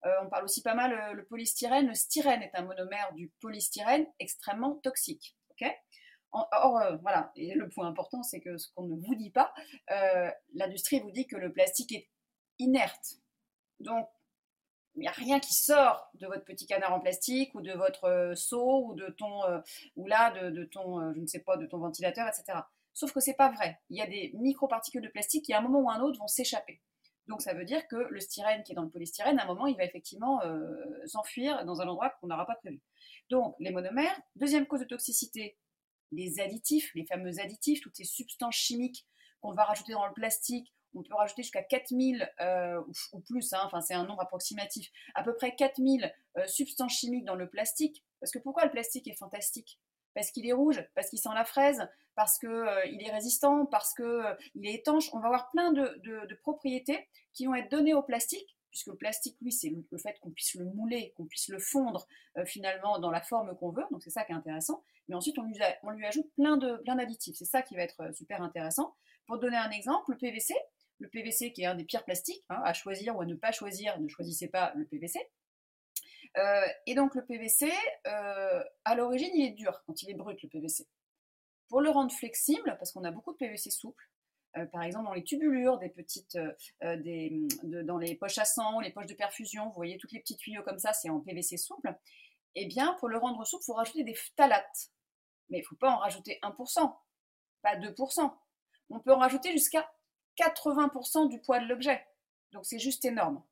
[0.04, 1.88] Euh, on parle aussi pas mal euh, le polystyrène.
[1.88, 5.36] Le styrène est un monomère du polystyrène extrêmement toxique.
[6.30, 9.52] Or, voilà, et le point important, c'est que ce qu'on ne vous dit pas,
[10.52, 12.10] l'industrie vous dit que le plastique est
[12.58, 13.14] inerte.
[13.80, 14.08] Donc,
[14.98, 18.04] il n'y a rien qui sort de votre petit canard en plastique ou de votre
[18.04, 19.60] euh, seau ou de ton euh,
[19.96, 22.58] euh, ventilateur etc.
[22.94, 23.78] Sauf que c'est pas vrai.
[23.90, 26.18] Il y a des microparticules de plastique qui à un moment ou à un autre
[26.18, 26.80] vont s'échapper.
[27.28, 29.66] Donc ça veut dire que le styrène qui est dans le polystyrène, à un moment,
[29.66, 30.40] il va effectivement
[31.04, 32.80] s'enfuir dans un endroit qu'on n'aura pas prévu.
[33.28, 34.18] Donc les monomères.
[34.34, 35.58] Deuxième cause de toxicité,
[36.10, 39.06] les additifs, les fameux additifs, toutes ces substances chimiques
[39.40, 42.82] qu'on va rajouter dans le plastique on peut rajouter jusqu'à 4000 euh,
[43.12, 47.24] ou, plus, hein, enfin c'est un nombre approximatif, à peu près 4000 euh, substances chimiques
[47.24, 48.04] dans le plastique.
[48.20, 49.78] Parce que pourquoi le plastique est fantastique?
[50.14, 53.94] Parce qu'il est rouge, parce qu'il sent la fraise, parce qu'il euh, est résistant, parce
[53.94, 55.10] qu'il euh, est étanche.
[55.12, 59.36] On va avoir plein de, propriétés qui vont être données au plastique, puisque le plastique,
[59.40, 62.06] lui, c'est le, fait qu'on puisse le mouler, qu'on puisse le fondre
[62.44, 63.84] finalement dans la forme qu'on veut.
[63.90, 64.82] Donc c'est ça qui est intéressant.
[65.08, 67.36] Mais ensuite, on lui, ajoute plein d'additifs.
[67.36, 68.94] C'est ça qui va être super intéressant.
[69.26, 70.54] Pour donner un exemple, le PVC,
[70.98, 73.52] le PVC qui est un des pires plastiques, hein, à choisir ou à ne pas
[73.52, 75.18] choisir, ne choisissez pas le PVC.
[76.36, 77.72] Euh, et donc le PVC,
[78.06, 80.86] euh, à l'origine, il est dur quand il est brut, le PVC.
[81.68, 84.04] Pour le rendre flexible, parce qu'on a beaucoup de PVC souple,
[84.56, 86.38] euh, par exemple dans les tubulures, des petites,
[86.82, 90.62] dans les poches à sang, les poches de perfusion, vous voyez tous les petits tuyaux
[90.62, 91.94] comme ça, c'est en PVC souple.
[92.54, 94.90] Eh bien, pour le rendre souple, il faut rajouter des phtalates.
[95.50, 96.96] Mais il ne faut pas en rajouter 1%,
[97.62, 98.34] pas 2%.
[98.90, 99.90] On peut en rajouter jusqu'à
[100.38, 102.04] 80% du poids de l'objet.
[102.52, 103.42] Donc c'est juste énorme.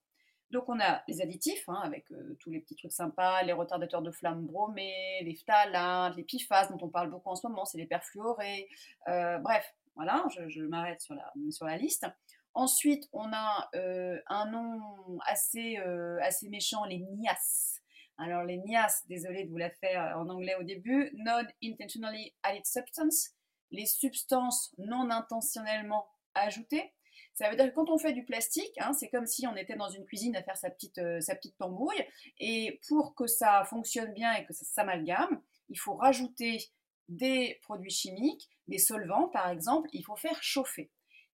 [0.51, 4.03] Donc on a les additifs, hein, avec euh, tous les petits trucs sympas, les retardateurs
[4.03, 7.79] de flamme bromés, les phtalates, les PFAS dont on parle beaucoup en ce moment, c'est
[7.79, 8.69] les perfluorés.
[9.09, 12.07] Euh, bref, voilà, je, m'arrête sur la, sur la liste.
[12.55, 15.77] Ensuite, on a euh, un nom assez,
[16.23, 17.81] assez méchant, les NIAS.
[18.19, 23.35] Alors les NIAS, désolé de vous la faire en anglais au début, Non-Intentionally Added Substance,
[23.71, 26.07] les substances non intentionnellement
[26.41, 26.93] ajoutées.
[27.37, 29.77] Ça veut dire que quand on fait du plastique, hein, c'est comme si on était
[29.77, 32.03] dans une cuisine à faire sa petite, euh, sa petite tambouille.
[32.39, 36.71] Et pour que ça fonctionne bien et que ça s'amalgame, il faut rajouter
[37.09, 40.91] des produits chimiques, des solvants par exemple, il faut faire chauffer.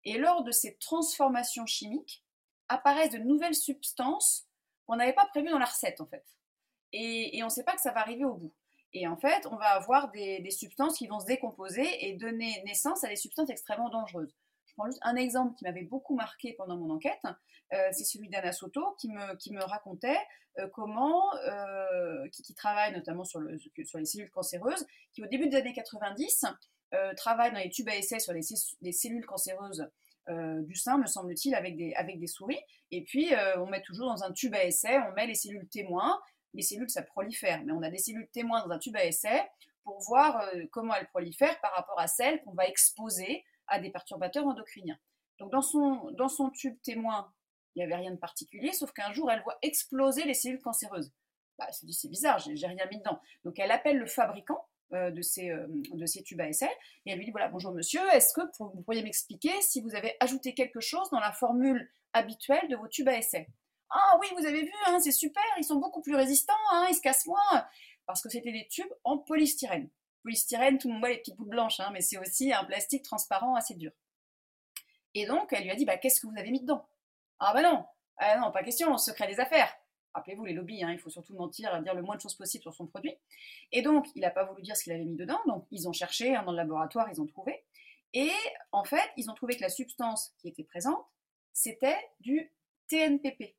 [0.03, 2.23] Et lors de ces transformations chimiques,
[2.69, 4.47] apparaissent de nouvelles substances
[4.85, 6.25] qu'on n'avait pas prévues dans la recette en fait.
[6.93, 8.53] Et, on ne sait pas que ça va arriver au bout.
[8.93, 13.03] Et en fait, on va avoir des substances qui vont se décomposer et donner naissance
[13.03, 14.35] à des substances extrêmement dangereuses
[14.85, 17.21] juste un exemple qui m'avait beaucoup marqué pendant mon enquête.
[17.73, 20.17] Euh, c'est celui d'Anna Soto qui me, racontait
[20.59, 25.49] euh, comment, euh, qui, travaille notamment sur, le, sur les cellules cancéreuses, qui au début
[25.49, 26.45] des années 90
[27.17, 28.41] travaille dans les tubes à essai sur les,
[28.81, 29.89] les cellules cancéreuses
[30.29, 32.59] du sein, me semble-t-il, avec des, avec des souris.
[32.91, 36.21] Et puis, on met toujours dans un tube à essai, on met les cellules témoins.
[36.53, 39.41] Les cellules, ça prolifère, mais on a des cellules témoins dans un tube à essai
[39.83, 44.45] pour voir comment elles prolifèrent par rapport à celles qu'on va exposer à des perturbateurs
[44.45, 44.97] endocriniens.
[45.39, 47.31] Donc dans son, tube témoin,
[47.75, 51.11] il n'y avait rien de particulier, sauf qu'un jour, elle voit exploser les cellules cancéreuses.
[51.59, 53.19] Bah, elle se dit, c'est bizarre, j'ai rien mis dedans.
[53.43, 56.69] Donc elle appelle le fabricant euh, de, ces, euh, de ces tubes à essai,
[57.05, 60.15] et elle lui dit, voilà, bonjour monsieur, est-ce que vous pourriez m'expliquer si vous avez
[60.19, 63.47] ajouté quelque chose dans la formule habituelle de vos tubes à essai?
[63.89, 66.95] Ah oui, vous avez vu, hein, c'est super, ils sont beaucoup plus résistants, hein, ils
[66.95, 67.67] se cassent moins,
[68.05, 69.89] parce que c'était des tubes en polystyrène
[70.27, 73.03] polystyrène, tout le monde voit les petites boules blanches, hein, mais c'est aussi un plastique
[73.03, 73.91] transparent assez dur.
[75.13, 76.85] Et donc, elle lui a dit, bah, qu'est-ce que vous avez mis dedans?
[77.39, 77.85] Ah bah non,
[78.17, 79.73] ah non, pas question, secret des affaires.
[80.13, 82.73] Rappelez-vous les lobbies, hein, il faut surtout mentir, dire le moins de choses possible sur
[82.73, 83.15] son produit.
[83.71, 85.93] Et donc, il n'a pas voulu dire ce qu'il avait mis dedans, donc ils ont
[85.93, 87.63] cherché hein, dans le laboratoire, ils ont trouvé.
[88.13, 88.31] Et
[88.73, 91.05] en fait, ils ont trouvé que la substance qui était présente,
[91.53, 92.51] c'était du
[92.89, 93.55] TNPP.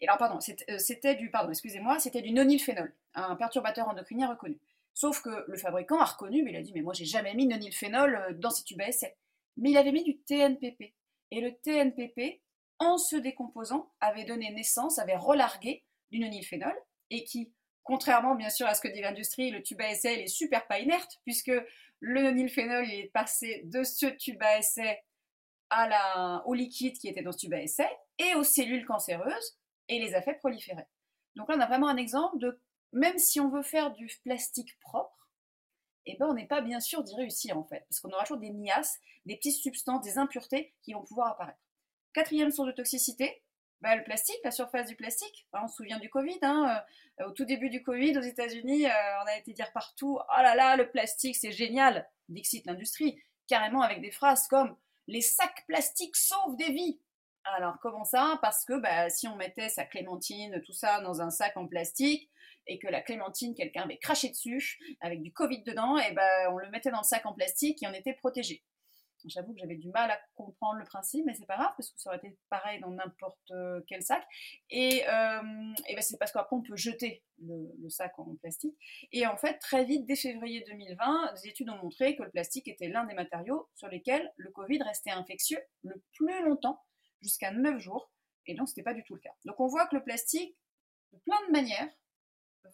[0.00, 4.58] Et alors, pardon, euh, c'était du, pardon, excusez-moi, c'était du nonylphénol, un perturbateur endocrinien reconnu.
[4.94, 7.46] Sauf que le fabricant a reconnu, mais il a dit, mais moi j'ai jamais mis
[7.46, 9.16] nonylphénol euh, dans ces tubes à essai.
[9.56, 10.94] Mais il avait mis du TNPP.
[11.30, 12.42] Et le TNPP,
[12.78, 16.74] en se décomposant, avait donné naissance, avait relargué du nonylphénol,
[17.10, 20.20] et qui, contrairement bien sûr à ce que dit l'industrie, le tube à essai il
[20.20, 21.52] est super pas inerte, puisque
[22.00, 25.00] le nonylphénol est passé de ce tube à essai
[26.46, 30.14] au liquide qui était dans ce tube à essai, et aux cellules cancéreuses, et les
[30.14, 30.84] a fait proliférer.
[31.36, 32.60] Donc là, on a vraiment un exemple de
[32.92, 35.28] même si on veut faire du plastique propre,
[36.06, 38.40] eh ben, on n'est pas bien sûr d'y réussir en fait, parce qu'on aura toujours
[38.40, 41.60] des niaces, des petites substances, des impuretés qui vont pouvoir apparaître.
[42.12, 43.42] Quatrième source de toxicité,
[43.80, 45.46] bah, le plastique, la surface du plastique.
[45.52, 46.82] on se souvient du Covid, hein,
[47.20, 50.42] euh, au tout début du Covid aux États-Unis, euh, on a été dire partout Oh
[50.42, 54.76] là là, le plastique c'est génial Dixit l'industrie, carrément avec des phrases comme
[55.06, 57.00] Les sacs plastiques sauvent des vies
[57.44, 58.38] alors comment ça?
[58.42, 62.30] Parce que bah, si on mettait sa clémentine, tout ça dans un sac en plastique,
[62.66, 66.58] et que la clémentine, quelqu'un avait craché dessus avec du Covid dedans, et ben on
[66.58, 68.62] le mettait dans le sac en plastique et on était protégé.
[69.26, 72.00] J'avoue que j'avais du mal à comprendre le principe, mais c'est pas grave parce que
[72.00, 74.24] ça aurait été pareil dans n'importe euh, quel sac.
[74.70, 78.76] Et, euh, ben c'est parce qu'après on peut jeter le, sac en plastique.
[79.12, 82.68] Et en fait, très vite, dès février 2020, des études ont montré que le plastique
[82.68, 86.80] était l'un des matériaux sur lesquels le Covid restait infectieux le plus longtemps,
[87.20, 88.10] jusqu'à 9 jours.
[88.46, 89.34] Et donc, ce n'était pas du tout le cas.
[89.44, 90.56] Donc, on voit que le plastique,
[91.12, 91.88] de plein de manières,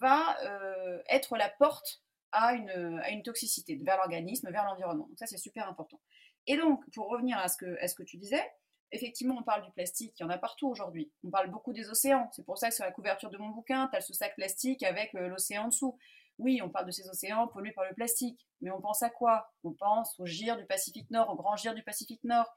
[0.00, 5.06] va euh, être la porte à une, à toxicité vers l'organisme, vers l'environnement.
[5.06, 6.00] Donc ça, c'est super important.
[6.46, 8.44] Et donc, pour revenir à ce que, à ce que tu disais,
[8.92, 11.10] effectivement, on parle du plastique, il y en a partout aujourd'hui.
[11.24, 12.28] On parle beaucoup des océans.
[12.32, 14.82] C'est pour ça que sur la couverture de mon bouquin, tu as ce sac plastique
[14.82, 15.98] avec euh, l'océan en dessous.
[16.38, 19.50] Oui, on parle de ces océans pollués par le plastique, mais on pense à quoi?
[19.64, 22.54] On pense au gire du Pacifique Nord, au grand gire du Pacifique Nord,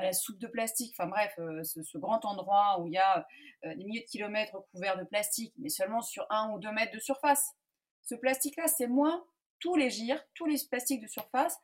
[0.00, 3.26] à la soupe de plastique, enfin bref, euh, ce, grand endroit où il y a
[3.64, 6.92] euh, des milliers de kilomètres couverts de plastique, mais seulement sur un ou deux mètres
[6.94, 7.54] de surface.
[8.02, 9.22] Ce plastique-là, c'est moins,
[9.58, 11.58] tous les gires, tous les plastiques de surface,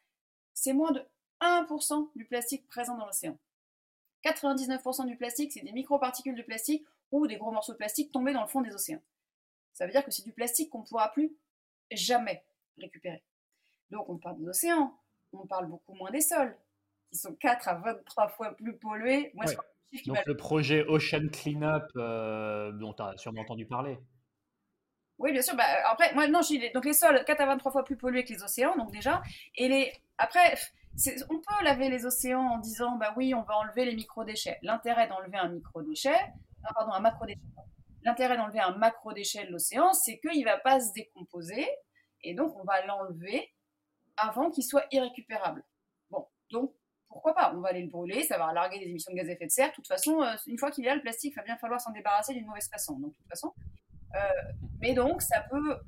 [0.53, 1.03] c'est moins de
[1.41, 3.39] 1% du plastique présent dans l'océan.
[4.23, 8.35] 99% du plastique, c'est des microparticules de plastique ou des gros morceaux de plastique tombés
[8.35, 9.03] dans le fond des océans.
[9.73, 11.35] Ça veut dire que c'est du plastique qu'on ne pourra plus
[11.91, 12.45] jamais
[12.77, 13.25] récupérer.
[13.91, 14.95] Donc on parle des océans,
[15.33, 16.59] on parle beaucoup moins des sols,
[17.17, 19.33] qui sont 4 à 23 fois plus pollués.
[20.07, 23.99] Donc le projet Ocean Cleanup, euh, dont tu as sûrement entendu parler.
[25.19, 25.57] Oui, bien sûr.
[25.57, 28.35] Bah, après, moi, non, je donc les sols 4 à 23 fois plus pollués que
[28.35, 29.23] les océans, donc déjà.
[29.55, 30.57] Et les, après,
[31.31, 34.59] on peut laver les océans en disant, bah oui, on va enlever les microdéchets.
[34.63, 36.19] L'intérêt d'enlever un microdéchet,
[36.75, 37.41] pardon, un macrodéchet.
[38.03, 41.67] L'intérêt d'enlever un macrodéchet de l'océan, c'est qu'il ne va pas se décomposer,
[42.23, 43.53] et donc on va l'enlever
[44.17, 45.65] avant qu'il soit irrécupérable.
[46.11, 46.73] Bon, donc
[47.17, 49.33] pourquoi pas On va aller le brûler, ça va larguer des émissions de gaz à
[49.33, 49.71] effet de serre.
[49.71, 51.81] De toute façon, euh, une fois qu'il est là, le plastique, il va bien falloir
[51.81, 52.99] s'en débarrasser d'une mauvaise façon.
[52.99, 53.55] Donc, de toute façon,
[54.15, 54.19] euh,
[54.81, 55.79] mais donc, ça peut.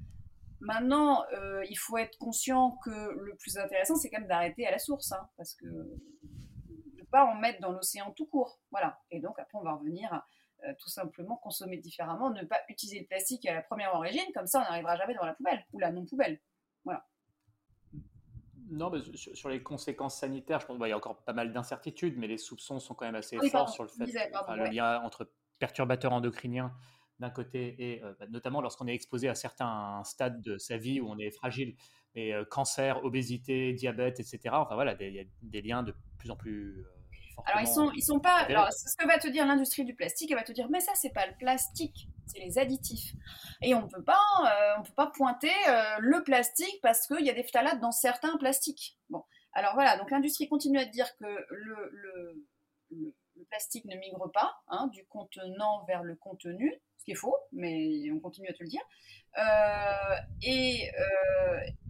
[0.61, 4.71] Maintenant, euh, il faut être conscient que le plus intéressant, c'est quand même d'arrêter à
[4.71, 8.59] la source, hein, parce que ne pas en mettre dans l'océan tout court.
[8.71, 8.99] Voilà.
[9.11, 10.27] Et donc, après, on va revenir
[10.81, 14.59] tout simplement consommer différemment, ne pas utiliser le plastique à la première origine, comme ça,
[14.59, 16.41] on n'arrivera jamais dans la poubelle ou la non-poubelle.
[16.85, 17.07] Voilà.
[18.71, 22.17] Non, mais sur, les conséquences sanitaires, je pense qu'il y a encore pas mal d'incertitudes,
[22.19, 26.13] mais les soupçons sont quand même assez forts sur le fait, le lien entre perturbateurs
[26.13, 26.73] endocriniens
[27.19, 31.01] d'un côté et euh, bah, notamment lorsqu'on est exposé à certains stades de sa vie
[31.01, 31.75] où on est fragile,
[32.15, 34.41] mais euh, cancer, obésité, diabète, etc.
[34.53, 36.98] Enfin voilà, il y a des liens de plus en plus euh,
[37.47, 38.45] alors ils sont, ils sont pas.
[38.45, 40.93] Alors ce que va te dire l'industrie du plastique, elle va te dire mais ça
[40.95, 43.13] c'est pas le plastique, c'est les additifs.
[43.63, 47.31] Et on peut pas, euh, on peut pas pointer euh, le plastique parce qu'il y
[47.31, 48.99] a des phtalates dans certains plastiques.
[49.09, 52.47] Bon, alors voilà, donc l'industrie continue à dire que le, le,
[52.91, 53.15] le,
[53.51, 58.11] plastique ne migre pas hein, du contenant vers le contenu, ce qui est faux, mais
[58.13, 58.83] on continue à te le dire.
[59.39, 60.91] Euh, et,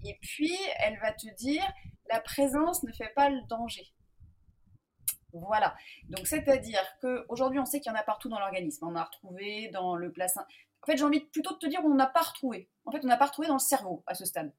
[0.04, 1.64] et puis elle va te dire
[2.10, 3.92] la présence ne fait pas le danger.
[5.32, 5.76] Voilà.
[6.08, 8.86] Donc, c'est-à-dire qu'aujourd'hui, on sait qu'il y en a partout dans l'organisme.
[8.86, 10.46] On a retrouvé dans le placenta.
[10.82, 12.70] En fait, j'ai envie plutôt de te dire on n'a pas retrouvé.
[12.84, 14.52] En fait, on n'a pas retrouvé dans le cerveau à ce stade,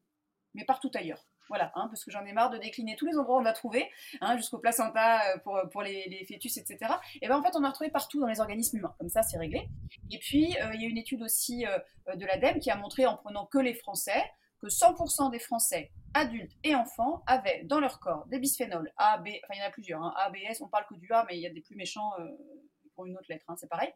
[0.53, 1.25] mais partout ailleurs.
[1.49, 3.53] Voilà, hein, parce que j'en ai marre de décliner tous les endroits où on a
[3.53, 3.89] trouvé,
[4.21, 6.93] hein, jusqu'au placenta euh, pour, pour les, fœtus, etc.
[7.23, 8.93] Et bien en fait, on a retrouvé partout dans les organismes humains.
[8.99, 9.67] Comme ça, c'est réglé.
[10.12, 11.79] Et puis, euh, il y a une étude aussi euh,
[12.15, 14.23] de l'ADEME qui a montré, en prenant que les Français,
[14.60, 19.30] que 100% des Français, adultes et enfants, avaient dans leur corps des bisphénols A, B,
[19.43, 21.26] enfin il y en a plusieurs, hein, A, B, S, on parle que du A,
[21.28, 22.26] mais il y a des plus méchants euh,
[22.95, 23.93] pour une autre lettre, hein, c'est pareil.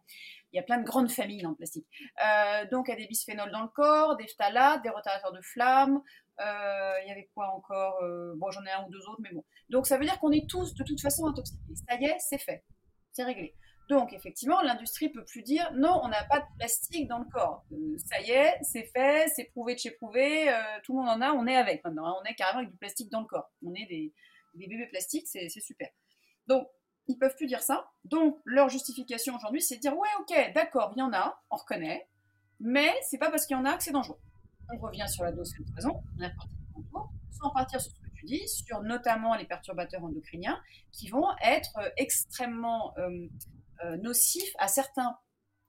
[0.51, 1.87] Il y a plein de grandes familles dans le plastique.
[2.25, 5.41] Euh, donc il y a des bisphénols dans le corps, des phtalates, des retardateurs de
[5.41, 6.01] flamme,
[6.39, 8.01] euh, il y avait quoi encore
[8.35, 9.43] Bon, j'en ai un ou deux autres, mais bon.
[9.69, 11.75] Donc ça veut dire qu'on est tous de toute façon intoxiqués.
[11.89, 12.63] Ça y est, c'est fait.
[13.11, 13.55] C'est réglé.
[13.89, 17.65] Donc, effectivement, l'industrie peut plus dire non, on n'a pas de plastique dans le corps.
[17.71, 21.09] Euh, ça y est, c'est fait, c'est prouvé de chez prouvé, euh, tout le monde
[21.09, 22.07] en a, on est avec maintenant.
[22.07, 22.15] Hein.
[22.21, 23.51] on est carrément avec du plastique dans le corps.
[23.65, 24.13] On est des,
[24.55, 25.89] bébés plastiques, c'est super.
[26.47, 26.67] Donc,
[27.07, 27.91] ils peuvent plus dire ça.
[28.05, 31.57] Donc, leur justification aujourd'hui, c'est de dire ouais, ok, d'accord, il y en a, on
[31.57, 32.07] reconnaît,
[32.59, 34.19] mais c'est pas parce qu'il y en a que c'est dangereux.
[34.71, 36.31] On revient sur la dose de poison, on est
[37.31, 41.77] sans partir sur ce que tu dis, sur notamment les perturbateurs endocriniens, qui vont être
[41.77, 42.93] euh, extrêmement
[43.97, 45.17] nocif à certains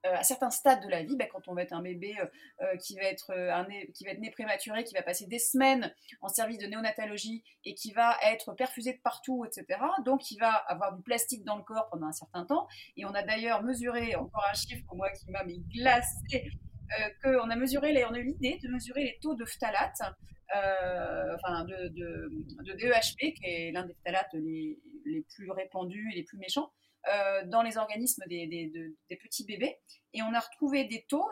[0.05, 2.13] euh, à certains stades de la vie, ben, quand on va être un bébé
[2.61, 5.93] euh, qui, va être, un qui va être né prématuré, qui va passer des semaines
[6.21, 9.79] en service de néonatologie et qui va être perfusé de partout, etc.
[10.05, 12.67] Donc, il va avoir du plastique dans le corps pendant un certain temps.
[12.97, 16.51] Et on a d'ailleurs mesuré, encore un chiffre moi qui m'a glacé,
[17.23, 20.01] qu'on a mesuré, on a eu l'idée de mesurer les taux de phthalates,
[20.51, 26.23] enfin de, de, DEHP, qui est l'un des phthalates les, les plus répandus et les
[26.23, 26.69] plus méchants.
[27.13, 29.77] Euh, dans les organismes des, petits bébés.
[30.13, 31.29] Et on a retrouvé des taux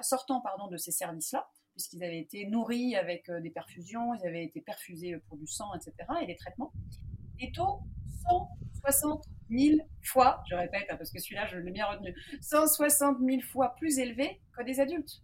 [0.00, 4.44] sortant pardon, de ces services-là, puisqu'ils avaient été nourris avec euh, des perfusions, ils avaient
[4.44, 6.72] été perfusés pour du sang, etc., et des traitements.
[7.40, 7.80] Des taux
[8.84, 13.40] 160 000 fois, je répète, hein, parce que celui-là, je l'ai bien retenu, 160 000
[13.40, 15.20] fois plus élevés que des adultes.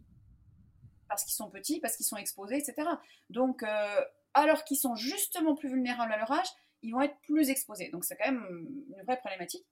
[1.08, 2.88] Parce qu'ils sont petits, parce qu'ils sont exposés, etc.
[3.30, 4.00] Donc, euh,
[4.34, 6.48] alors qu'ils sont justement plus vulnérables à leur âge,
[6.86, 7.90] ils vont être plus exposés.
[7.90, 8.46] Donc c'est quand même
[8.96, 9.66] une vraie problématique.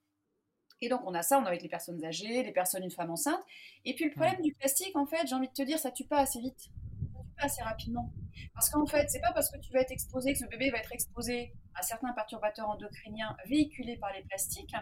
[0.80, 3.10] Et donc on a ça, on a avec les personnes âgées, les personnes, une femme
[3.10, 3.40] enceinte.
[3.84, 6.04] Et puis le problème du plastique, en fait, j'ai envie de te dire, ça tue
[6.04, 8.12] pas assez vite, ça tue pas assez rapidement.
[8.52, 10.78] Parce qu'en fait, c'est pas parce que tu vas être exposé, que ce bébé va
[10.78, 14.74] être exposé à certains perturbateurs endocriniens véhiculés par les plastiques,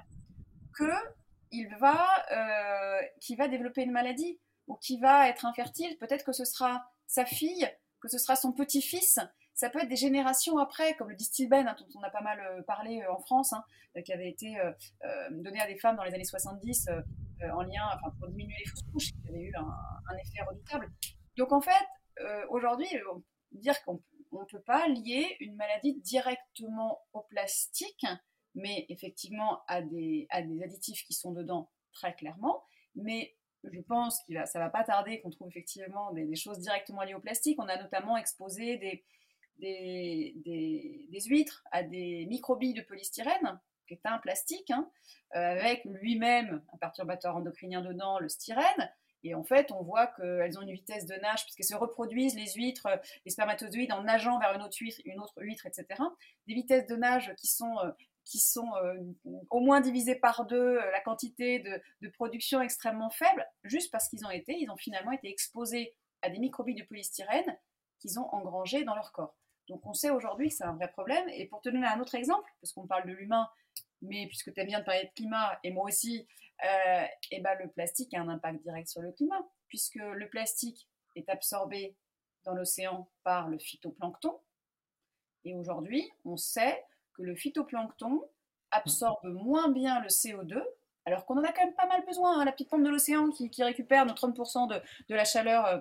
[0.74, 0.90] que
[1.50, 4.40] il va, euh, va développer une maladie.
[4.68, 7.68] ou qui va être infertile, peut-être que ce sera sa fille,
[8.00, 9.18] que ce sera son petit-fils.
[9.62, 12.40] Ça peut être des générations après, comme le distilben, hein, dont on a pas mal
[12.40, 13.62] euh, parlé euh, en France, hein,
[14.04, 14.56] qui avait été
[15.30, 16.88] donné à des femmes dans les années 70
[17.54, 17.84] en lien,
[18.18, 20.90] pour diminuer les fausses couches, qui avait eu un, effet redoutable.
[21.36, 21.86] Donc en fait,
[22.48, 22.88] aujourd'hui,
[23.52, 28.04] dire qu'on ne peut pas lier une maladie directement au plastique,
[28.56, 32.64] mais effectivement à des, additifs qui sont dedans très clairement.
[32.96, 37.14] Mais je pense que ça va pas tarder qu'on trouve effectivement des, choses directement liées
[37.14, 37.58] au plastique.
[37.60, 39.04] On a notamment exposé des,
[39.58, 44.90] des, huîtres à des microbilles de polystyrène, qui est un plastique, hein,
[45.36, 48.90] euh, avec lui-même un perturbateur endocrinien dedans, le styrène.
[49.24, 52.52] Et en fait, on voit qu'elles ont une vitesse de nage, puisqu'elles se reproduisent, les
[52.54, 52.88] huîtres,
[53.24, 55.86] les spermatozoïdes, en nageant vers une autre huître, une autre huître etc.
[56.48, 57.92] Des vitesses de nage qui sont euh,
[58.24, 58.94] qui sont euh,
[59.50, 64.30] au moins divisés par deux la quantité de, production extrêmement faible, juste parce qu'ils ont
[64.30, 67.58] été, ils ont finalement été exposés à des microbilles de polystyrène
[67.98, 69.36] qu'ils ont engrangés dans leur corps.
[69.68, 71.28] Donc on sait aujourd'hui que c'est un vrai problème.
[71.30, 73.48] Et pour te donner un autre exemple, parce qu'on parle de l'humain,
[74.00, 76.26] mais puisque tu aimes bien de parler de climat, et moi aussi,
[76.64, 80.88] euh, et ben le plastique a un impact direct sur le climat, puisque le plastique
[81.16, 81.96] est absorbé
[82.44, 84.38] dans l'océan par le phytoplancton.
[85.44, 88.22] Et aujourd'hui, on sait que le phytoplancton
[88.70, 90.62] absorbe moins bien le CO2,
[91.04, 92.40] alors qu'on en a quand même pas mal besoin.
[92.40, 92.44] Hein.
[92.44, 95.80] La petite pompe de l'océan qui, récupère nos 30% de, la chaleur, euh,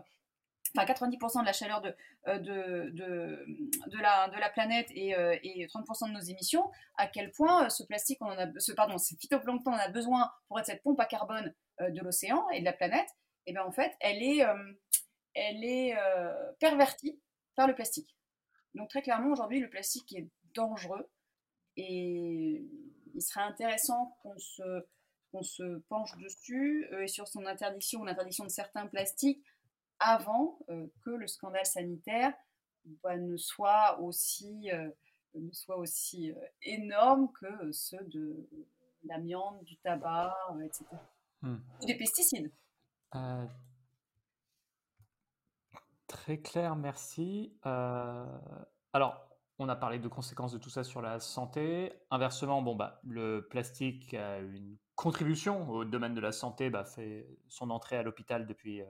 [0.75, 1.95] enfin 90% de la chaleur de,
[2.27, 7.31] euh, de, de, la, de la planète et, 30% euh, de nos émissions, à quel
[7.31, 10.65] point ce plastique, on en a, ce, pardon, ce phytoplancton, on a besoin pour être
[10.65, 13.09] cette pompe à carbone de l'océan et de la planète,
[13.47, 14.45] et bien en fait, elle est,
[15.33, 15.95] elle est
[16.59, 17.19] pervertie
[17.55, 18.15] par le plastique.
[18.75, 21.09] Donc très clairement, aujourd'hui, le plastique est dangereux
[21.77, 22.63] et
[23.13, 24.85] il serait intéressant qu'on se,
[25.41, 29.43] se penche dessus euh, et sur son interdiction ou l'interdiction de certains plastiques
[30.01, 32.33] avant euh, que le scandale sanitaire
[33.03, 34.89] bah, ne soit aussi, euh,
[35.35, 36.33] ne soit aussi
[36.63, 38.49] énorme que ceux de
[39.03, 40.85] l'amiante, du tabac, etc.
[41.41, 41.57] Hmm.
[41.81, 42.51] Ou des pesticides.
[46.07, 47.57] très clair, merci.
[47.63, 51.93] alors, on a parlé de conséquences de tout ça sur la santé.
[52.09, 57.27] Inversement, bon, bah, le plastique a une contribution au domaine de la santé, bah, fait
[57.47, 58.85] son entrée à l'hôpital depuis euh,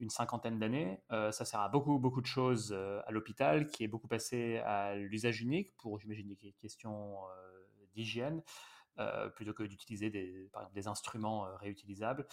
[0.00, 1.00] une cinquantaine d'années.
[1.12, 4.58] Euh, ça sert à beaucoup, beaucoup de choses euh, à l'hôpital, qui est beaucoup passé
[4.58, 7.16] à l'usage unique pour, j'imagine, des questions
[7.94, 8.42] d'hygiène,
[9.34, 12.26] plutôt que d'utiliser des, instruments réutilisables.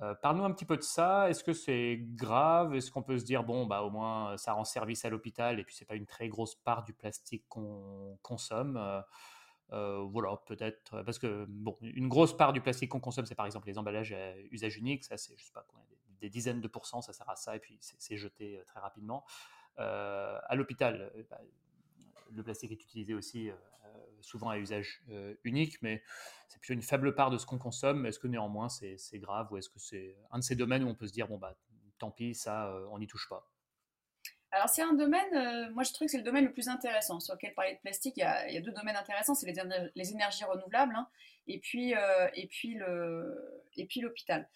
[0.00, 1.28] Euh, parle-nous un petit peu de ça.
[1.28, 2.74] Est-ce que c'est grave?
[2.74, 5.64] Est-ce qu'on peut se dire, bon, bah, au moins, ça rend service à l'hôpital et
[5.64, 8.76] puis c'est pas une très grosse part du plastique qu'on consomme?
[8.76, 9.00] Euh,
[9.72, 11.02] euh, Voilà, peut-être.
[11.02, 14.12] Parce que, bon, une grosse part du plastique qu'on consomme, c'est par exemple les emballages
[14.12, 15.04] à usage unique.
[15.04, 15.66] Ça, c'est, je sais pas,
[16.22, 19.24] dizaines de pourcents, ça sert à ça et puis c'est, jeté très rapidement.
[19.76, 21.40] à l'hôpital, bah,
[22.30, 23.50] le plastique est utilisé aussi
[24.20, 25.02] souvent à usage
[25.44, 26.02] unique, mais
[26.48, 28.06] c'est plutôt une faible part de ce qu'on consomme.
[28.06, 30.94] Est-ce que néanmoins c'est grave ou est-ce que c'est un de ces domaines où on
[30.94, 31.56] peut se dire, bon, bah,
[31.98, 33.48] tant pis, ça, on n'y touche pas?
[34.50, 37.34] Alors c'est un domaine, moi je trouve que c'est le domaine le plus intéressant sur
[37.34, 38.16] lequel parler de plastique.
[38.16, 38.22] Il y
[38.56, 39.62] a, deux domaines intéressants, c'est les,
[39.94, 41.06] les, énergies renouvelables hein,
[41.46, 41.92] et puis
[42.34, 44.48] et puis le et puis l'hôpital.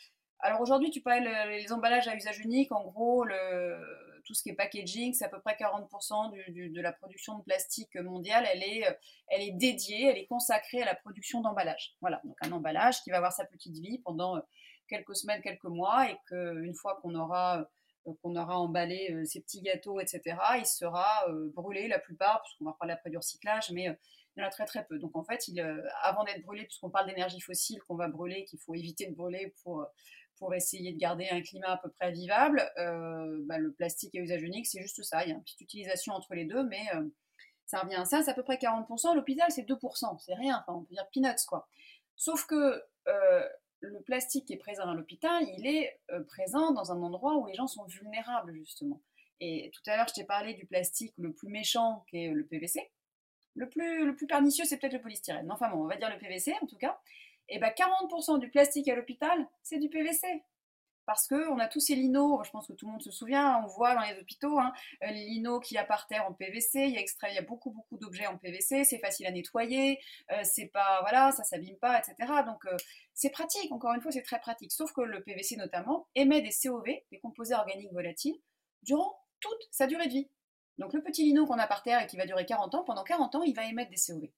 [0.43, 3.79] Alors aujourd'hui tu parles les emballages à usage unique, en gros le
[4.25, 7.95] tout ce qui est packaging, c'est à peu près 40% de la production de plastique
[7.97, 8.93] mondiale, elle est, euh,
[9.29, 11.97] elle est dédiée, elle est consacrée à la production d'emballage.
[12.01, 14.41] Voilà, donc un emballage qui va avoir sa petite vie pendant euh,
[14.89, 17.61] quelques semaines, quelques mois, et qu'une fois qu'on aura
[18.07, 21.25] euh, aura emballé ces petits gâteaux, etc., il sera
[21.55, 24.65] brûlé la plupart, puisqu'on va parler après du recyclage, mais il y en a très
[24.65, 24.99] très peu.
[24.99, 25.41] Donc en fait,
[26.03, 29.55] avant d'être brûlé, puisqu'on parle d'énergie fossile qu'on va brûler, qu'il faut éviter de brûler
[29.63, 29.87] pour
[30.37, 34.19] pour essayer de garder un climat à peu près vivable, euh, bah, le plastique à
[34.19, 35.25] usage unique, c'est juste ça.
[35.25, 37.09] Il y a une petite utilisation entre les deux, mais euh,
[37.67, 38.23] ça revient à ça.
[38.23, 39.15] C'est à peu près 40%.
[39.15, 40.19] L'hôpital, c'est 2%.
[40.19, 40.63] C'est rien.
[40.67, 41.69] Enfin, on peut dire peanuts, quoi.
[42.17, 43.49] Sauf que euh,
[43.81, 47.55] le plastique qui est présent à l'hôpital, il est présent dans un endroit où les
[47.55, 49.01] gens sont vulnérables, justement.
[49.41, 52.47] Et tout à l'heure, je t'ai parlé du plastique le plus méchant, qui est le
[52.47, 52.91] PVC.
[53.55, 55.51] Le plus, le plus pernicieux, c'est peut-être le polystyrène.
[55.51, 56.99] Enfin bon, on va dire le PVC, en tout cas
[57.49, 60.27] et bien 40% du plastique à l'hôpital, c'est du PVC.
[61.05, 63.67] Parce qu'on a tous ces linos, je pense que tout le monde se souvient, on
[63.67, 64.73] voit dans les hôpitaux, hein,
[65.03, 67.35] euh, les linos qu'il y a par terre en PVC, il y a, extra, il
[67.35, 69.99] y a beaucoup beaucoup d'objets en PVC, c'est facile à nettoyer,
[70.31, 72.33] euh, c'est pas, voilà, ça s'abîme pas, etc.
[72.47, 72.77] Donc euh,
[73.15, 74.71] c'est pratique, encore une fois, c'est très pratique.
[74.71, 78.39] Sauf que le PVC notamment émet des COV, des composés organiques volatiles,
[78.83, 80.31] durant toute sa durée de vie.
[80.79, 83.03] Donc le petit lino qu'on a par terre et qui va durer 40 ans, pendant
[83.03, 84.29] 40 ans, il va émettre des COV.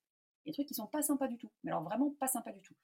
[0.46, 2.74] Des trucs qui sont pas sympas du tout, mais alors vraiment pas sympas du tout.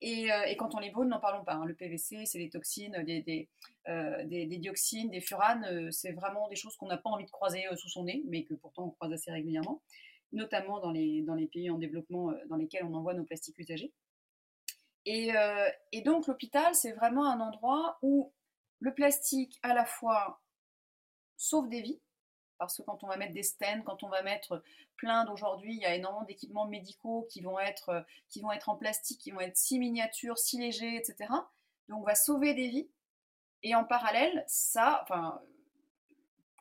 [0.00, 1.54] Et, quand on les brûle, n'en parlons pas.
[1.54, 1.64] Hein.
[1.64, 5.90] Le PVC, c'est des toxines, des, des, dioxines, des furanes.
[5.90, 8.54] c'est vraiment des choses qu'on n'a pas envie de croiser sous son nez, mais que
[8.54, 9.82] pourtant on croise assez régulièrement,
[10.32, 13.92] notamment dans les, dans les pays en développement dans lesquels on envoie nos plastiques usagés.
[15.04, 15.30] Et,
[15.92, 18.32] et donc l'hôpital, c'est vraiment un endroit où
[18.80, 20.40] le plastique, à la fois,
[21.36, 22.00] sauve des vies,
[22.58, 24.62] parce que quand on va mettre des stents, quand on va mettre
[24.96, 28.04] plein d'aujourd'hui, il y a énormément d'équipements médicaux qui vont, être,
[28.54, 31.32] être en plastique, qui vont être si miniatures, si légers, etc.
[31.88, 32.90] Donc on va sauver des vies.
[33.62, 35.40] Et en parallèle, ça, enfin,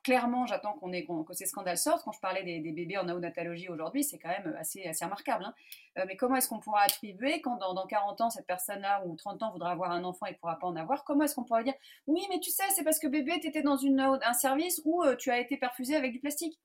[0.08, 2.06] clairement, j'attends qu'on ait, que ces scandales sortent.
[2.06, 5.44] Quand je parlais des, bébés en neonatologie aujourd'hui, c'est quand même assez, assez remarquable.
[5.44, 5.54] Hein.
[5.98, 9.44] Euh, mais comment est-ce qu'on pourra attribuer quand dans, 40 ans, cette personne-là ou 30
[9.44, 11.62] ans voudra avoir un enfant et ne pourra pas en avoir Comment est-ce qu'on pourra
[11.62, 11.74] dire
[12.08, 15.18] Oui, mais tu sais, c'est parce que bébé, tu étais dans un service où euh,
[15.18, 16.58] tu as été perfusé avec du plastique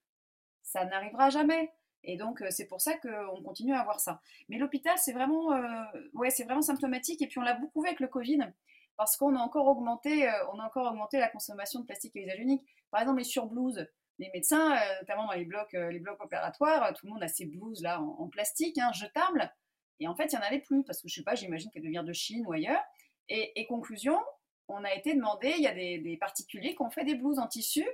[0.62, 1.72] Ça n'arrivera jamais.
[2.04, 4.20] Et donc, euh, c'est pour ça qu'on continue à avoir ça.
[4.50, 5.50] Mais l'hôpital, c'est vraiment,
[6.28, 7.20] c'est vraiment symptomatique.
[7.22, 8.52] Et puis, on l'a beaucoup vu avec le Covid
[8.96, 12.38] parce qu'on a encore augmenté, on a encore augmenté la consommation de plastique à usage
[12.38, 12.64] unique.
[12.90, 13.86] Par exemple, les surblouses,
[14.18, 17.22] les médecins, euh, notamment dans les blocs, euh, les blocs opératoires, euh, tout le monde
[17.22, 19.52] a ces blouses là en, plastique, hein, jetables.
[20.00, 21.82] Et en fait, il n'y en avait plus parce que je sais pas, j'imagine qu'elles
[21.82, 22.82] deviennent de Chine ou ailleurs.
[23.28, 24.18] Et, conclusion,
[24.68, 27.46] on a été demandé, il y a des, particuliers qui ont fait des blouses en
[27.46, 27.86] tissu,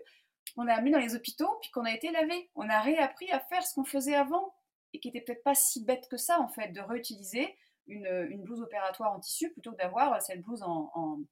[0.56, 2.50] qu'on a mis dans les hôpitaux, puis qu'on a été lavé.
[2.56, 4.52] On a réappris à faire ce qu'on faisait avant
[4.92, 7.54] et qui était peut-être pas si bête que ça en fait, de réutiliser
[7.88, 11.24] une, blouse opératoire en tissu plutôt que d'avoir cette blouse en,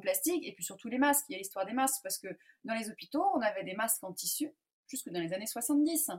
[0.00, 1.26] plastique, et puis surtout les masques.
[1.28, 2.28] Il y a l'histoire des masques, parce que
[2.64, 4.50] dans les hôpitaux, on avait des masques en tissu
[4.86, 6.10] jusque dans les années 70.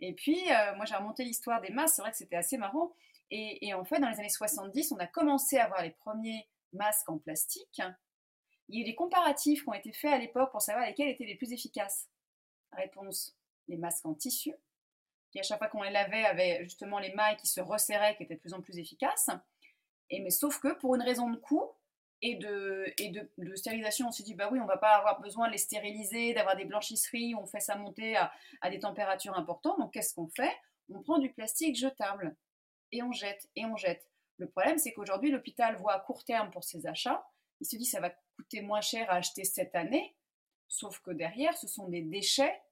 [0.00, 2.92] Et puis, euh, moi j'ai remonté l'histoire des masques, c'est vrai que c'était assez marrant.
[3.30, 7.08] Et, en fait, dans les années 70, on a commencé à avoir les premiers masques
[7.08, 7.80] en plastique.
[8.68, 11.08] Il y a eu des comparatifs qui ont été faits à l'époque pour savoir lesquels
[11.08, 12.08] étaient les plus efficaces.
[12.72, 13.36] Réponse,
[13.68, 14.52] les masques en tissu,
[15.34, 18.22] qui à chaque fois qu'on les lavait avaient justement les mailles qui se resserraient, qui
[18.22, 19.30] étaient de plus en plus efficaces.
[20.12, 21.72] Mais sauf que pour une raison de coût,
[22.22, 25.48] et de, et de, stérilisation, on s'est dit, bah oui, on va pas avoir besoin
[25.48, 28.32] de les stériliser, d'avoir des blanchisseries, on fait ça monter à,
[28.62, 29.78] à des températures importantes.
[29.78, 30.52] Donc qu'est-ce qu'on fait?
[30.88, 32.34] On prend du plastique jetable
[32.92, 34.08] et on jette, et on jette.
[34.38, 37.26] Le problème, c'est qu'aujourd'hui, l'hôpital voit à court terme pour ses achats.
[37.60, 40.16] Il se dit, ça va coûter moins cher à acheter cette année.
[40.68, 42.62] Sauf que derrière, ce sont des déchets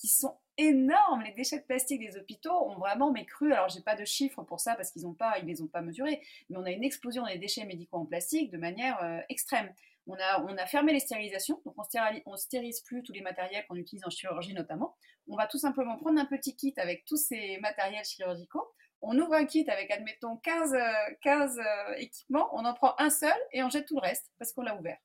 [0.00, 1.22] qui sont énormes.
[1.22, 3.52] Les déchets de plastique des hôpitaux ont vraiment mais cru.
[3.52, 5.82] Alors j'ai pas de chiffres pour ça parce qu'ils ont pas, ils les ont pas
[5.82, 6.22] mesurés.
[6.48, 9.72] Mais on a une explosion des déchets médicaux en plastique de manière euh, extrême.
[10.06, 13.76] On a, on a fermé les stérilisations, donc on, stérilise, plus tous les matériels qu'on
[13.76, 14.96] utilise en chirurgie notamment.
[15.28, 18.72] On va tout simplement prendre un petit kit avec tous ces matériels chirurgicaux.
[19.02, 20.74] On ouvre un kit avec, admettons, 15,
[21.22, 24.32] 15 euh, euh, équipements, on en prend un seul et on jette tout le reste
[24.38, 24.98] parce qu'on l'a ouvert.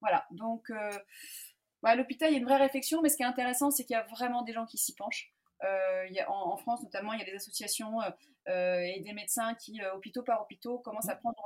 [0.00, 0.70] Voilà, donc
[1.84, 3.84] bah, à l'hôpital, il y a une vraie réflexion, mais ce qui est intéressant, c'est
[3.84, 5.30] qu'il y a vraiment des gens qui s'y penchent.
[5.62, 8.10] Euh, il y a, en, France, notamment, il y a des associations euh,
[8.48, 11.44] euh, et des médecins qui, hôpitaux par hôpitaux, commencent à prendre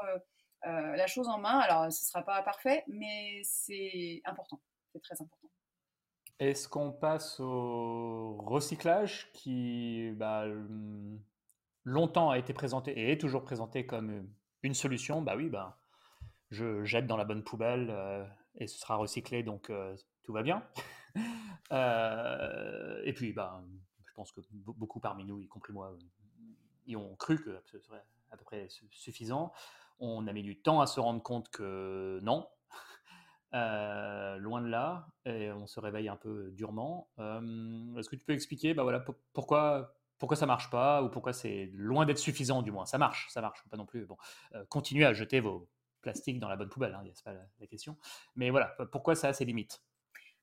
[0.62, 1.58] la chose en main.
[1.58, 4.60] Alors, ce ne sera pas parfait, mais c'est important.
[4.92, 5.48] C'est très important.
[6.38, 10.44] Est-ce qu'on passe au recyclage qui bah,
[11.82, 14.28] longtemps a été présenté et est toujours présenté comme
[14.62, 15.20] une solution?
[15.20, 15.80] Bah oui, bah,
[16.50, 17.92] je jette dans la bonne poubelle
[18.54, 19.70] et ce sera recyclé, donc
[20.28, 20.62] tout va bien.
[21.70, 23.62] Euh, et puis, bah,
[24.06, 25.94] je pense que beaucoup parmi nous, y compris moi,
[26.86, 29.52] y ont cru que ce serait à peu près suffisant.
[29.98, 32.48] On a mis du temps à se rendre compte que non,
[33.54, 37.10] euh, loin de là, et on se réveille un peu durement.
[37.18, 39.04] Euh, est-ce que tu peux expliquer bah voilà,
[39.34, 42.86] pourquoi, pourquoi ça marche pas, ou pourquoi c'est loin d'être suffisant du moins?
[42.86, 44.06] Ça marche, ça marche, pas non plus.
[44.06, 44.16] Bon,
[44.70, 45.68] continuez à jeter vos
[46.00, 47.98] plastiques dans la bonne poubelle, hein, c'est pas la, question.
[48.36, 49.82] Mais voilà, pourquoi ça a ses limites?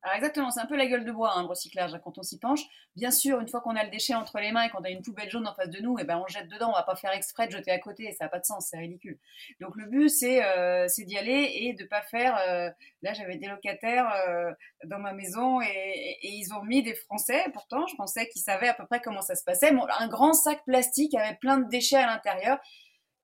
[0.05, 2.37] Alors exactement, c'est un peu la gueule de bois, hein, recyclage, hein, quand on s'y
[2.37, 2.61] penche.
[2.95, 5.01] Bien sûr, une fois qu'on a le déchet entre les mains et qu'on a une
[5.01, 6.95] poubelle jaune en face de nous, et eh ben on jette dedans, on va pas
[6.95, 9.17] faire exprès de jeter à côté, ça n'a pas de sens, c'est ridicule.
[9.61, 12.37] Donc le but, c'est euh, d'y aller et de pas faire...
[12.47, 12.69] Euh,
[13.01, 14.51] là, j'avais des locataires euh,
[14.83, 18.75] dans ma maison et, ils ont mis des Français, pourtant, je pensais qu'ils savaient à
[18.75, 19.71] peu près comment ça se passait.
[19.71, 22.59] un grand sac plastique avec plein de déchets à l'intérieur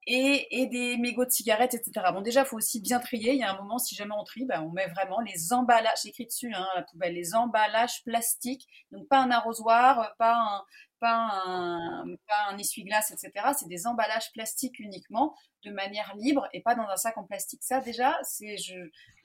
[0.07, 2.07] et, des mégots de cigarettes, etc.
[2.13, 3.33] Bon, déjà, il faut aussi bien trier.
[3.33, 6.05] Il y a un moment, si jamais on trie, ben, on met vraiment les emballages,
[6.05, 8.67] écrit dessus, hein, la poubelle, les emballages plastiques.
[8.91, 10.63] Donc, pas un arrosoir, pas un,
[11.01, 13.47] pas un, pas essuie-glace, etc.
[13.57, 15.35] C'est des emballages plastiques uniquement,
[15.65, 17.63] de manière libre et pas dans un sac en plastique.
[17.63, 18.75] Ça, déjà, c'est, je,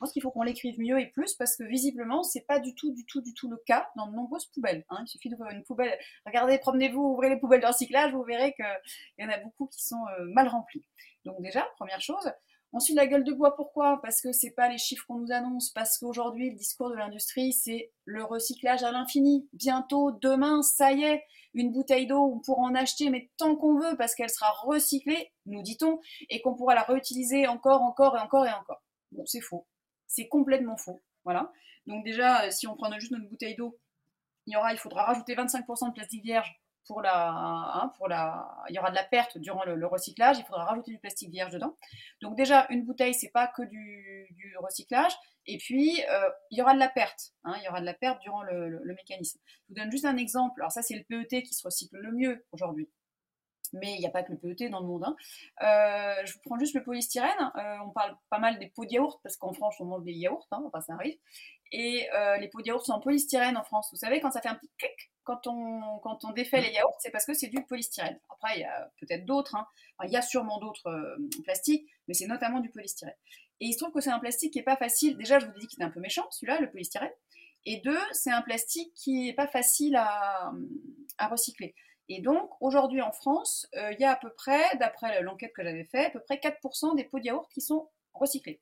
[0.01, 2.93] pense qu'il faut qu'on l'écrive mieux et plus parce que visiblement, c'est pas du tout,
[2.93, 4.85] du tout, du tout le cas dans de nombreuses poubelles.
[4.89, 5.03] Hein.
[5.03, 5.97] Il suffit d'ouvrir une poubelle.
[6.25, 8.67] Regardez, promenez-vous, ouvrez les poubelles de recyclage, vous verrez qu'il
[9.19, 10.85] y en a beaucoup qui sont euh, mal remplies.
[11.25, 12.33] Donc déjà, première chose.
[12.73, 14.01] Ensuite, la gueule de bois, pourquoi?
[14.03, 17.53] Parce que c'est pas les chiffres qu'on nous annonce, parce qu'aujourd'hui, le discours de l'industrie,
[17.53, 19.49] c'est le recyclage à l'infini.
[19.53, 21.25] Bientôt, demain, ça y est,
[21.57, 25.33] une bouteille d'eau, on pourra en acheter, mais tant qu'on veut, parce qu'elle sera recyclée,
[25.47, 25.99] nous dit-on,
[26.29, 28.83] et qu'on pourra la réutiliser encore, encore et encore et encore.
[29.13, 29.67] Bon, c'est faux.
[30.07, 31.03] C'est complètement faux.
[31.25, 31.51] Voilà.
[31.87, 33.79] Donc déjà, euh, si on prend juste notre bouteille d'eau,
[34.47, 38.91] il, faudra rajouter 25% de plastique vierge pour la, hein, pour la, il y aura
[38.91, 41.75] de la perte durant le, recyclage, il faudra rajouter du plastique vierge dedans.
[42.23, 45.13] Donc déjà, une bouteille, c'est pas que du, recyclage,
[45.47, 47.95] et puis euh, il y aura de la perte, hein, il y aura de la
[47.95, 49.39] perte durant le, mécanisme.
[49.47, 52.13] Je vous donne juste un exemple, alors ça c'est le PET qui se recycle le
[52.13, 52.89] mieux aujourd'hui.
[53.73, 55.05] Mais il n'y a pas que le PET dans le monde.
[55.05, 55.17] Hein.
[55.63, 57.53] Euh, je vous prends juste le polystyrène.
[57.57, 60.13] Euh, on parle pas mal des pots de yaourt, parce qu'en France, on mange des
[60.13, 61.17] yaourts, enfin ça arrive.
[61.73, 62.07] Et
[62.39, 63.89] les pots de yaourt sont en polystyrène en France.
[63.91, 67.27] Vous savez, quand ça fait un petit clic quand on, défait les yaourts, c'est parce
[67.27, 68.21] que c'est du polystyrène.
[68.31, 69.67] Après, il y a peut-être d'autres, hein.
[70.05, 73.17] il y a sûrement d'autres plastiques, mais c'est notamment du polystyrène.
[73.61, 75.17] Et il se trouve que c'est un plastique qui n'est pas facile.
[75.17, 77.13] Déjà, je vous ai dit qu'il était un peu méchant, celui-là, le polystyrène.
[77.65, 80.53] Et deux, c'est un plastique qui n'est pas facile à,
[81.29, 81.75] recycler.
[82.09, 85.65] Et donc, aujourd'hui en France, euh, il y a à peu près, d'après l'enquête que
[85.65, 88.61] j'avais faite, à peu près 4% des pots de yaourt qui sont recyclés.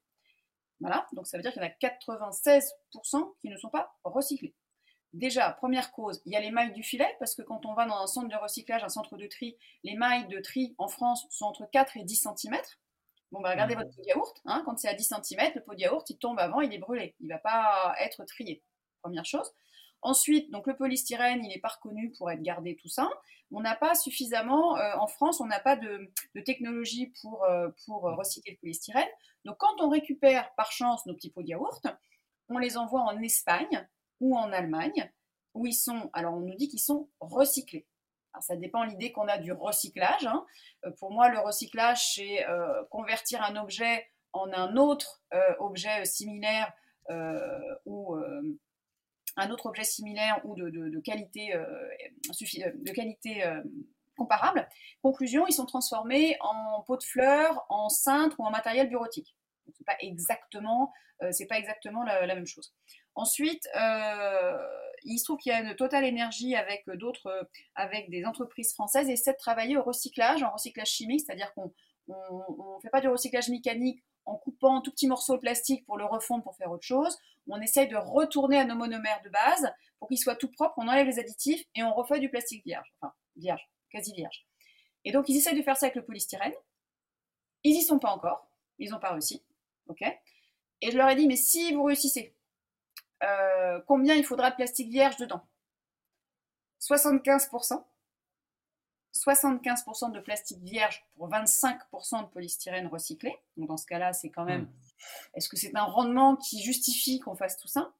[0.80, 4.54] Voilà, donc ça veut dire qu'il y en a 96% qui ne sont pas recyclés.
[5.12, 7.86] Déjà, première cause, il y a les mailles du filet, parce que quand on va
[7.86, 11.26] dans un centre de recyclage, un centre de tri, les mailles de tri en France
[11.30, 12.56] sont entre 4 et 10 cm.
[13.34, 13.78] Bon, bah, regardez mmh.
[13.78, 16.18] votre pot de yaourt, hein, quand c'est à 10 cm, le pot de yaourt, il
[16.18, 18.62] tombe avant, il est brûlé, il ne va pas être trié.
[19.02, 19.52] Première chose.
[20.02, 23.10] Ensuite, donc le polystyrène, il n'est pas reconnu pour être gardé tout ça.
[23.50, 26.12] On n'a pas suffisamment, euh, en France, on n'a pas de,
[26.44, 29.08] technologie pour, euh, pour recycler le polystyrène.
[29.44, 31.84] Donc quand on récupère par chance nos petits pots de yaourt,
[32.48, 33.88] on les envoie en Espagne
[34.20, 35.10] ou en Allemagne,
[35.54, 37.88] où ils sont, alors on nous dit qu'ils sont recyclés.
[38.40, 40.26] Ça dépend l'idée qu'on a du recyclage.
[40.26, 40.44] Hein.
[40.84, 46.04] Euh, pour moi, le recyclage, c'est euh, convertir un objet en un autre euh, objet
[46.04, 46.72] similaire
[47.84, 48.16] ou
[49.36, 53.44] un autre objet similaire ou de, qualité, de qualité
[54.16, 54.66] comparable.
[55.02, 59.36] Conclusion, ils sont transformés en pot de fleurs, en cintre ou en matériel bureautique.
[59.76, 62.74] C'est pas exactement, pas exactement la, même chose.
[63.16, 63.68] Ensuite,
[65.04, 69.08] il se trouve qu'il y a une totale énergie avec d'autres, avec des entreprises françaises,
[69.08, 71.72] et essaie de travailler au recyclage, en recyclage chimique, c'est-à-dire qu'on
[72.08, 76.04] ne fait pas du recyclage mécanique en coupant tout petit morceau de plastique pour le
[76.04, 77.16] refondre pour faire autre chose.
[77.46, 80.88] On essaye de retourner à nos monomères de base pour qu'ils soient tout propres, on
[80.88, 84.46] enlève les additifs et on refait du plastique vierge, enfin vierge, quasi vierge.
[85.04, 86.54] Et donc ils essayent de faire ça avec le polystyrène.
[87.62, 88.48] Ils y sont pas encore,
[88.78, 89.44] ils n'ont pas réussi.
[90.80, 92.34] Et je leur ai dit mais si vous réussissez,
[93.22, 95.42] euh, combien il faudra de plastique vierge dedans?
[96.80, 97.82] 75%.
[99.14, 103.36] 75% de plastique vierge pour 25% de polystyrène recyclé.
[103.56, 104.62] Donc dans ce cas-là, c'est quand même.
[104.62, 104.72] Hmm.
[105.34, 107.92] Est-ce que c'est un rendement qui justifie qu'on fasse tout ça?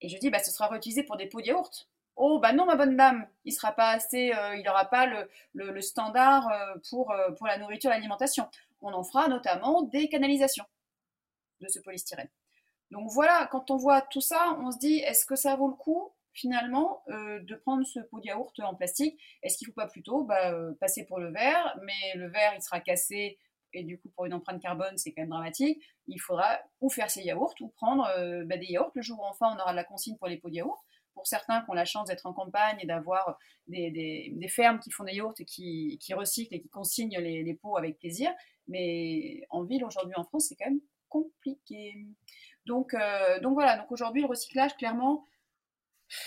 [0.00, 1.88] Et je dis, bah, ce sera réutilisé pour des pots de yaourt.
[2.16, 5.80] Oh, bah non, ma bonne dame, il sera pas assez, euh, il n'aura pas le,
[5.80, 8.48] standard euh, pour, pour la nourriture l'alimentation.
[8.82, 10.66] On en fera notamment des canalisations
[11.60, 12.28] de ce polystyrène.
[12.92, 15.74] Donc voilà, quand on voit tout ça, on se dit, est-ce que ça vaut le
[15.74, 19.18] coup finalement euh, de prendre ce pot de yaourt en plastique?
[19.42, 21.78] Est-ce qu'il ne faut pas plutôt bah, euh, passer pour le verre?
[21.84, 23.38] Mais le verre, il sera cassé
[23.72, 25.82] et du coup pour une empreinte carbone, c'est quand même dramatique.
[26.06, 29.24] Il faudra ou faire ces yaourts ou prendre euh, bah, des yaourts le jour où
[29.24, 30.78] enfin on aura de la consigne pour les pots de yaourt.
[31.14, 33.38] Pour certains qui ont la chance d'être en campagne et d'avoir
[33.68, 37.78] des, fermes qui font des yaourts et qui, recyclent et qui consignent les, les pots
[37.78, 38.30] avec plaisir.
[38.68, 40.80] Mais en ville, aujourd'hui en France, c'est quand même
[41.12, 42.06] compliqué.
[42.66, 45.26] Donc, euh, donc voilà, donc aujourd'hui le recyclage, clairement,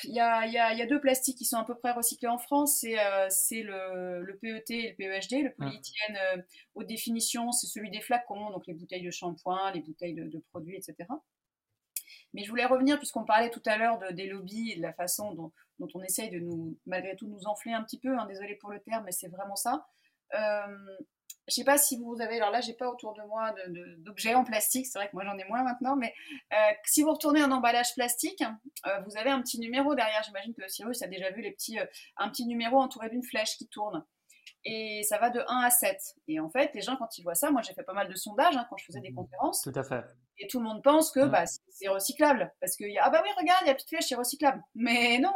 [0.04, 4.20] il y, a, deux plastiques qui sont à peu près recyclés en France, c'est euh,
[4.20, 5.44] le, PET et le PEHD.
[5.44, 6.42] Le polyéthylène, euh,
[6.74, 10.76] haute définition, c'est celui des flacons, donc les bouteilles de shampoing, les bouteilles de, produits,
[10.76, 11.08] etc.
[12.34, 14.94] Mais je voulais revenir, puisqu'on parlait tout à l'heure de, des lobbies et de la
[14.94, 18.56] façon dont, on essaye de nous, malgré tout, nous enfler un petit peu, hein, désolé
[18.56, 19.88] pour le terme, mais c'est vraiment ça.
[20.34, 20.98] Euh,
[21.48, 23.54] je sais pas si vous avez, alors là, j'ai pas autour de moi
[24.00, 26.14] d'objets en plastique, c'est vrai que moi j'en ai moins maintenant, mais
[26.54, 28.44] euh, si vous retournez un emballage plastique,
[28.88, 30.24] euh, vous avez un petit numéro derrière.
[30.24, 31.86] J'imagine que Cyrus a déjà vu les petits, euh,
[32.18, 34.04] un petit numéro entouré d'une flèche qui tourne.
[34.68, 35.96] Et ça va de 1 à 7.
[36.28, 38.16] Et en fait, les gens, quand ils voient ça, moi j'ai fait pas mal de
[38.16, 39.16] sondages hein, quand je faisais des mmh.
[39.16, 39.62] conférences.
[39.62, 40.04] Tout à fait.
[40.40, 41.30] Et tout le monde pense que mmh.
[41.30, 42.52] bah, c'est recyclable.
[42.60, 44.64] Parce que, ah bah oui, regarde, il y a petite flèche, c'est recyclable.
[44.74, 45.32] Mais non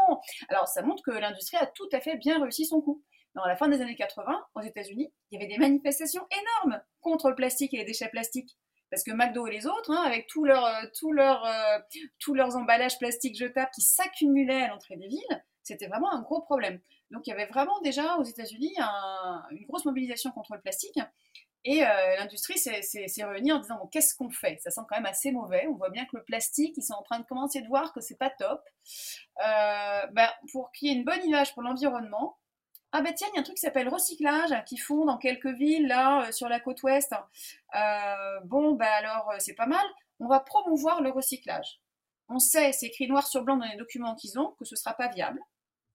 [0.49, 3.03] Alors ça montre que l'industrie a tout à fait bien réussi son coup
[3.43, 7.29] à la fin des années 80, aux États-Unis, il y avait des manifestations énormes contre
[7.29, 8.57] le plastique et les déchets plastiques.
[8.89, 11.79] Parce que McDo et les autres, hein, avec tous leurs euh, leur, euh,
[12.19, 16.41] tous leurs emballages plastiques jetables qui s'accumulaient à l'entrée des villes, c'était vraiment un gros
[16.41, 16.79] problème.
[17.11, 18.73] Donc il y avait vraiment déjà aux États-Unis
[19.51, 20.99] une grosse mobilisation contre le plastique.
[21.65, 24.57] Et euh, l'industrie s'est réunie en disant qu'est-ce qu'on fait?
[24.61, 25.67] Ça sent quand même assez mauvais.
[25.67, 27.99] On voit bien que le plastique, ils sont en train de commencer de voir que
[28.01, 28.61] c'est pas top.
[29.37, 32.37] Ben, pour qu'il y ait une bonne image pour l'environnement,
[32.91, 35.47] ah ben tiens, il y a un truc qui s'appelle recyclage qui font dans quelques
[35.47, 37.13] villes là euh, sur la côte ouest.
[38.45, 39.85] bon, ben alors c'est pas mal.
[40.19, 41.81] On va promouvoir le recyclage.
[42.29, 44.93] On sait, c'est écrit noir sur blanc dans les documents qu'ils ont, que ce sera
[44.93, 45.41] pas viable,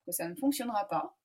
[0.05, 1.17] que ça ne fonctionnera pas.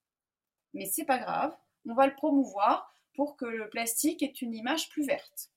[0.72, 1.56] Mais c'est pas grave.
[1.88, 5.50] On va le promouvoir pour que le plastique ait une image plus verte.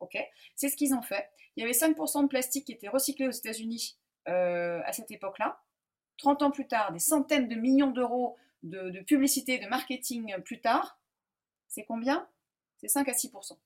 [0.00, 0.16] Ok?
[0.54, 1.28] C'est ce qu'ils ont fait.
[1.56, 3.96] Il y avait 5% de plastique qui était recyclé aux États-Unis
[4.28, 5.60] euh, à cette époque-là.
[6.18, 10.60] 30 ans plus tard, des centaines de millions d'euros de, de, publicité, de marketing plus
[10.60, 10.98] tard,
[11.68, 12.28] c'est combien?
[12.78, 13.58] C'est 5 à 6%.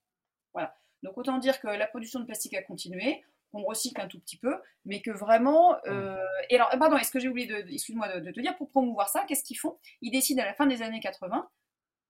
[0.52, 0.76] Voilà.
[1.02, 4.36] Donc autant dire que la production de plastique a continué, qu'on recycle un tout petit
[4.36, 5.76] peu, mais que vraiment.
[5.86, 6.16] Euh,
[6.50, 9.08] et alors, pardon, est-ce que j'ai oublié de, excuse-moi de, de, te dire, pour promouvoir
[9.08, 9.78] ça, qu'est-ce qu'ils font?
[10.02, 11.48] Ils décident à la fin des années 80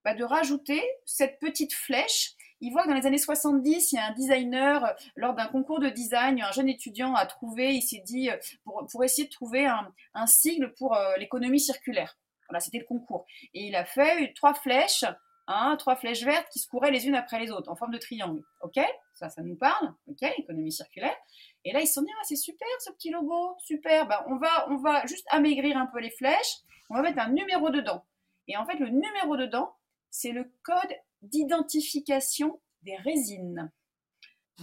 [0.05, 2.34] bah, de rajouter cette petite flèche.
[2.61, 5.80] Il voit que dans les années 70, il y a un designer, lors d'un concours
[5.80, 8.30] de design, un jeune étudiant a trouvé, il s'est dit,
[8.64, 12.18] pour, pour, essayer de trouver un, un sigle pour euh, l'économie circulaire.
[12.49, 13.26] Voilà, c'était le concours.
[13.55, 15.05] Et il a fait trois flèches,
[15.46, 17.99] hein, trois flèches vertes qui se couraient les unes après les autres, en forme de
[17.99, 18.42] triangle.
[18.62, 18.78] OK?
[19.14, 19.94] Ça, ça nous parle.
[20.07, 20.22] OK?
[20.38, 21.16] Économie circulaire.
[21.64, 24.07] Et là, ils se sont dit, ah, c'est super ce petit logo, super.
[24.07, 26.57] Ben, on, va, on va juste amaigrir un peu les flèches,
[26.90, 28.05] on va mettre un numéro dedans.
[28.46, 29.74] Et en fait, le numéro dedans,
[30.11, 33.70] c'est le code d'identification des résines.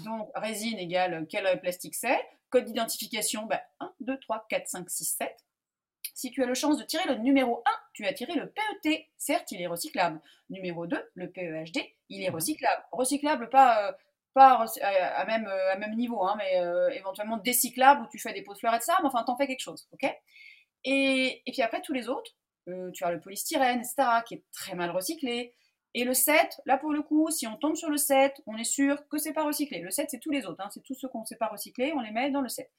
[0.04, 2.20] Donc, résine égale quel plastique c'est?
[2.50, 3.48] Code d'identification,
[3.80, 5.46] 1, 2, 3, 4, 5, 6, 7.
[6.16, 9.08] Si tu as la chance de tirer le numéro 1, tu as tiré le PET.
[9.18, 10.20] Certes, il est recyclable.
[10.50, 11.78] Numéro 2, le PEHD,
[12.10, 12.36] il est mhm.
[12.36, 12.84] recyclable.
[12.92, 13.92] Recyclable, pas, euh,
[14.34, 16.54] pas euh, à, même, euh, à même niveau, hein, mais
[16.96, 19.38] éventuellement décyclable où tu fais des pots de fleurs et de ça, mais enfin, t'en
[19.38, 19.88] fais quelque chose.
[19.92, 20.10] ok?
[20.86, 22.32] Et, et puis après, tous les autres,
[22.68, 23.96] euh, tu as le polystyrène, etc.,
[24.26, 25.54] qui est très mal recyclé.
[25.94, 28.66] Et le 7, là pour le coup, si on tombe sur le 7, on est
[28.66, 29.80] sûr que c'est pas recyclé.
[29.80, 30.70] Le 7, c'est tous les autres, hein.
[30.74, 32.70] c'est tous ceux qu'on ne sait pas recycler, on les met dans le 7.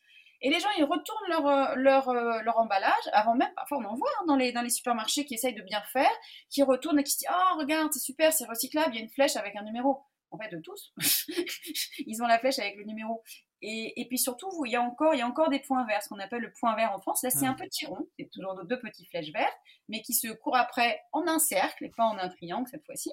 [0.42, 3.84] Et les gens, ils retournent leur, euh, leur, euh, leur emballage, avant même, parfois on
[3.84, 6.10] en voit hein, dans, les, dans les supermarchés qui essayent de bien faire,
[6.50, 9.02] qui retournent et qui se disent Oh, regarde, c'est super, c'est recyclable, il y a
[9.02, 10.02] une flèche avec un numéro.
[10.32, 10.92] En fait, de tous,
[12.06, 13.22] ils ont la flèche avec le numéro.
[13.62, 16.08] Et, puis surtout, il y, a encore, il y a encore des points verts, ce
[16.08, 17.22] qu'on appelle le point vert en France.
[17.22, 19.56] Là, c'est un petit rond, c'est toujours deux petites flèches vertes,
[19.88, 23.12] mais qui se courent après en un cercle et pas en un triangle cette fois-ci.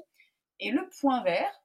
[0.59, 1.62] Et le point vert,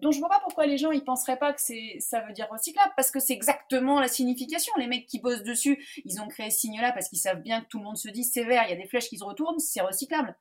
[0.00, 2.32] dont je ne vois pas pourquoi les gens ils penseraient pas que c'est ça veut
[2.32, 4.72] dire recyclable parce que c'est exactement la signification.
[4.76, 7.68] Les mecs qui bossent dessus, ils ont créé ce signe-là parce qu'ils savent bien que
[7.68, 9.58] tout le monde se dit c'est vert, il y a des flèches qui se retournent,
[9.58, 10.36] c'est recyclable.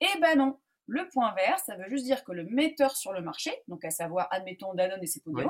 [0.00, 0.58] Eh ben non.
[0.88, 3.90] Le point vert, ça veut juste dire que le metteur sur le marché, donc à
[3.90, 5.44] savoir admettons Danone et ses pots de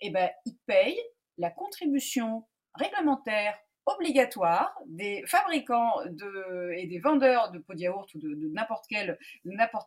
[0.00, 1.02] eh ben, ils payent
[1.38, 3.58] la contribution réglementaire
[3.88, 9.18] obligatoire des fabricants de, et des vendeurs de pots de yaourt ou de, n'importe quel,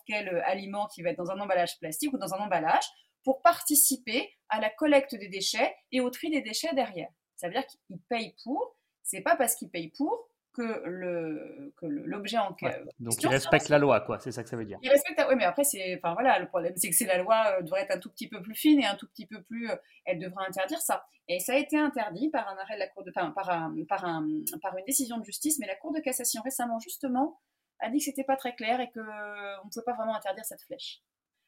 [0.05, 2.85] quel aliment qui va être dans un emballage plastique ou dans un emballage
[3.23, 7.09] pour participer à la collecte des déchets et au tri des déchets derrière.
[7.35, 11.85] Ça veut dire qu'ils payent pour, c'est pas parce qu'ils payent pour que le que
[11.85, 12.83] l'objet en question.
[12.99, 14.19] donc il respecte la loi, quoi.
[14.19, 14.79] C'est ça que ça veut dire.
[14.81, 15.21] Il respecte.
[15.29, 17.81] Oui, mais après c'est, enfin voilà, le problème c'est que c'est la loi euh, devrait
[17.81, 19.69] être un tout petit peu plus fine et un tout petit peu plus.
[19.69, 19.75] Euh,
[20.05, 21.05] elle devrait interdire ça.
[21.27, 23.73] Et ça a été interdit par un arrêt de la cour de, enfin, par un,
[23.87, 24.27] par un,
[24.61, 27.39] par une décision de justice, mais la cour de cassation récemment justement
[27.79, 30.45] a dit que c'était pas très clair et que on ne pouvait pas vraiment interdire
[30.45, 31.01] cette flèche.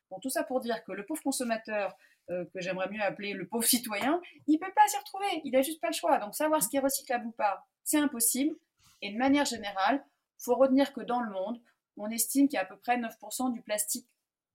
[0.09, 1.95] Bon, tout ça pour dire que le pauvre consommateur,
[2.29, 5.41] euh, que j'aimerais mieux appeler le pauvre citoyen, il peut pas s'y retrouver.
[5.43, 6.19] Il a juste pas le choix.
[6.19, 8.55] Donc savoir ce qui est recyclable ou pas, c'est impossible.
[9.03, 10.03] Et de manière générale,
[10.39, 11.61] il faut retenir que dans le monde,
[11.97, 14.07] on estime qu'il y a à peu près 9% du plastique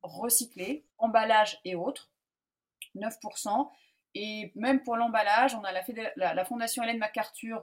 [0.02, 2.10] recyclé, emballage et autres.
[2.96, 3.70] 9%.
[4.14, 7.62] Et même pour l'emballage, on a la, la, fondation Hélène MacArthur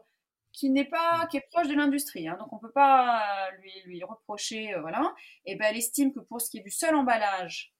[0.52, 2.38] qui n'est pas qui est proche de l'industrie, hein.
[2.40, 5.14] donc on ne peut pas lui, lui reprocher, euh, voilà.
[5.46, 7.74] Et ben elle estime que pour ce qui est du seul emballage,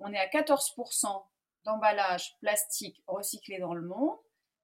[0.00, 1.24] on est à 14%
[1.64, 4.16] d'emballage plastique recyclé dans le monde.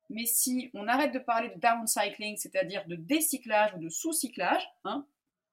[0.09, 5.07] Mais si on arrête de parler de downcycling, c'est-à-dire de décyclage ou de sous-cyclage, hein,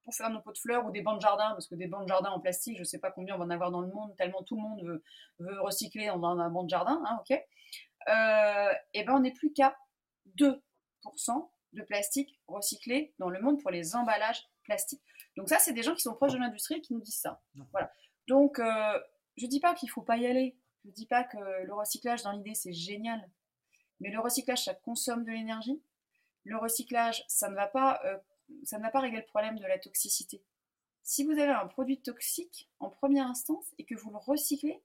[0.04, 2.02] pour faire nos pots de fleurs ou des bancs de jardin, parce que des bancs
[2.02, 3.88] de jardin en plastique, je ne sais pas combien on va en avoir dans le
[3.88, 5.02] monde, tellement tout le monde
[5.38, 7.38] veut, recycler dans un banc de jardin, hein, ok
[8.08, 9.76] euh, Et ben on n'est plus qu'à
[10.38, 10.60] 2%
[11.72, 15.02] de plastique recyclé dans le monde pour les emballages plastiques.
[15.36, 17.42] Donc ça, c'est des gens qui sont proches de l'industrie qui nous disent ça.
[17.72, 17.90] Voilà.
[18.28, 19.00] Donc, euh,
[19.36, 20.56] je ne dis pas qu'il ne faut pas y aller.
[20.84, 23.28] Je ne dis pas que le recyclage, dans l'idée, c'est génial.
[24.04, 25.80] Mais le recyclage, ça consomme de l'énergie?
[26.44, 28.18] Le recyclage, ça ne va pas, euh,
[28.62, 30.42] ça ne va pas régler le problème de la toxicité.
[31.02, 34.82] Si vous avez un produit toxique en première instance et que vous le recyclez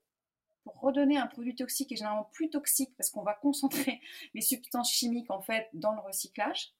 [0.63, 3.99] pour redonner un produit toxique et généralement plus toxique parce qu'on va concentrer
[4.33, 6.73] les substances chimiques en fait dans le recyclage,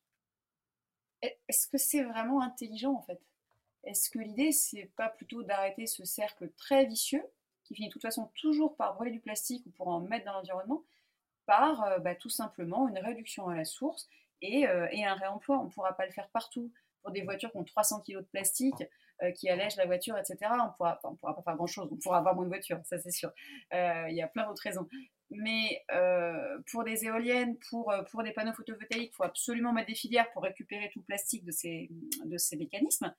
[1.22, 3.22] est-ce que c'est vraiment intelligent en fait?
[3.84, 7.26] Est-ce que l'idée c'est pas plutôt d'arrêter ce cercle très vicieux
[7.66, 10.34] qui finit de toute façon toujours par brûler du plastique ou pour en mettre dans
[10.34, 10.86] l'environnement,
[11.50, 14.08] par bah, tout simplement une réduction à la source
[14.42, 15.60] et, et un réemploi.
[15.60, 16.72] On ne pourra pas le faire partout.
[17.02, 18.84] Pour des voitures qui ont 300 kg de plastique,
[19.22, 21.90] euh, qui allège la voiture, etc., on pourra, on pourra pas faire grand-chose.
[21.92, 23.32] On pourra avoir moins de voitures, ça c'est sûr.
[23.74, 24.88] Euh, il y a plein d'autres raisons.
[25.30, 29.96] Mais euh, pour des éoliennes, pour, pour des panneaux photovoltaïques, il faut absolument mettre des
[29.96, 31.90] filières pour récupérer tout le plastique de ces,
[32.24, 33.14] de ces mécanismes.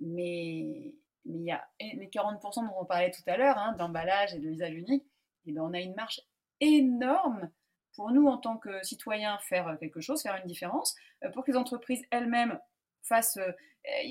[0.00, 0.92] Mais
[1.24, 4.38] mais il y a les 40% dont on parlait tout à l'heure, hein, d'emballage et
[4.38, 5.04] de usage unique,
[5.44, 6.20] et ben on a une marge
[6.60, 7.50] énorme
[7.94, 10.94] pour nous en tant que citoyens faire quelque chose, faire une différence,
[11.32, 12.58] pour que les entreprises elles-mêmes
[13.02, 13.38] fassent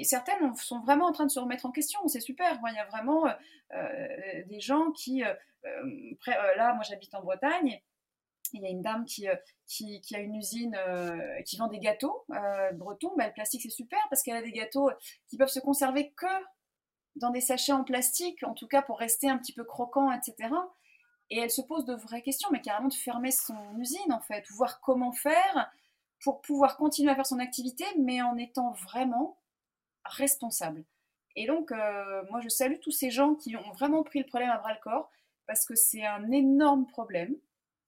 [0.04, 2.08] certaines sont vraiment en train de se remettre en question.
[2.08, 2.60] C'est super.
[2.68, 3.32] Il y a vraiment euh,
[3.74, 5.34] euh, des gens qui, euh,
[6.26, 7.82] là, moi j'habite en Bretagne.
[8.54, 9.28] Il y a une dame qui,
[9.68, 10.78] qui, a une usine
[11.46, 12.26] qui vend des gâteaux
[12.74, 13.12] bretons.
[13.18, 14.90] Bah, le plastique, c'est super parce qu'elle a des gâteaux
[15.28, 16.28] qui peuvent se conserver que
[17.16, 20.50] dans des sachets en plastique, en tout cas pour rester un petit peu croquant, etc.
[21.30, 24.46] Et elle se pose de vraies questions, mais carrément de fermer son usine, en fait,
[24.52, 25.72] voir comment faire
[26.24, 29.38] pour pouvoir continuer à faire son activité, mais en étant vraiment
[30.06, 30.86] responsable.
[31.36, 34.50] Et donc, euh, moi, je salue tous ces gens qui ont vraiment pris le problème
[34.50, 35.12] à bras le corps,
[35.48, 37.36] parce que c'est un énorme problème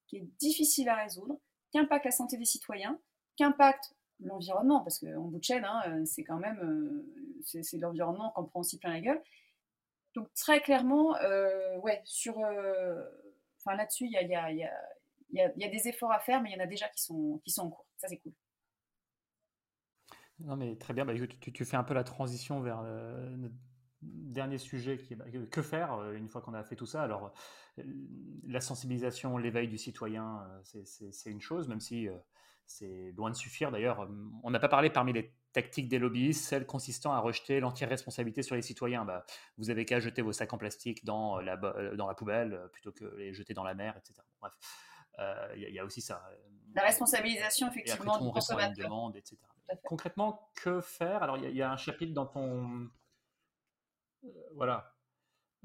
[0.07, 1.39] qui est difficile à résoudre,
[1.71, 2.99] qui impacte la santé des citoyens,
[3.35, 7.77] qui impacte l'environnement, parce qu'en bout de chaîne, hein, euh, c'est quand même euh, c'est
[7.77, 9.21] l'environnement qu'on prend aussi plein la gueule.
[10.15, 11.11] Donc très clairement,
[11.83, 12.39] ouais, sur,
[13.67, 16.87] enfin là-dessus, il y a, des efforts à faire, mais il y en a déjà
[16.89, 17.85] qui sont, en cours.
[17.97, 18.33] Ça, c'est cool.
[20.39, 21.05] Non, mais très bien.
[21.05, 23.55] Bah, tu, fais un peu la transition vers euh, notre
[24.01, 27.01] dernier sujet qui est bah, que faire euh, une fois qu'on a fait tout ça.
[27.01, 27.33] Alors,
[27.79, 27.83] euh,
[28.47, 32.07] la sensibilisation, l'éveil du citoyen, c'est une chose, même si
[32.65, 33.71] c'est loin de suffire.
[33.71, 34.07] D'ailleurs,
[34.43, 38.55] on n'a pas parlé parmi les tactiques des lobbyistes, celle consistant à rejeter l'anti-responsabilité sur
[38.55, 39.05] les citoyens.
[39.05, 39.25] Bah,
[39.57, 43.05] vous avez qu'à jeter vos sacs en plastique dans la, dans la poubelle plutôt que
[43.17, 44.21] les jeter dans la mer, etc.
[44.39, 44.53] Bref,
[45.55, 46.23] il y, a aussi ça.
[46.75, 48.85] La responsabilisation, effectivement, du consommateur.
[48.85, 49.37] demande, etc.
[49.83, 51.23] Concrètement, que faire?
[51.23, 52.89] Alors, il y, a un chapitre dans ton.
[54.23, 54.93] Euh, voilà.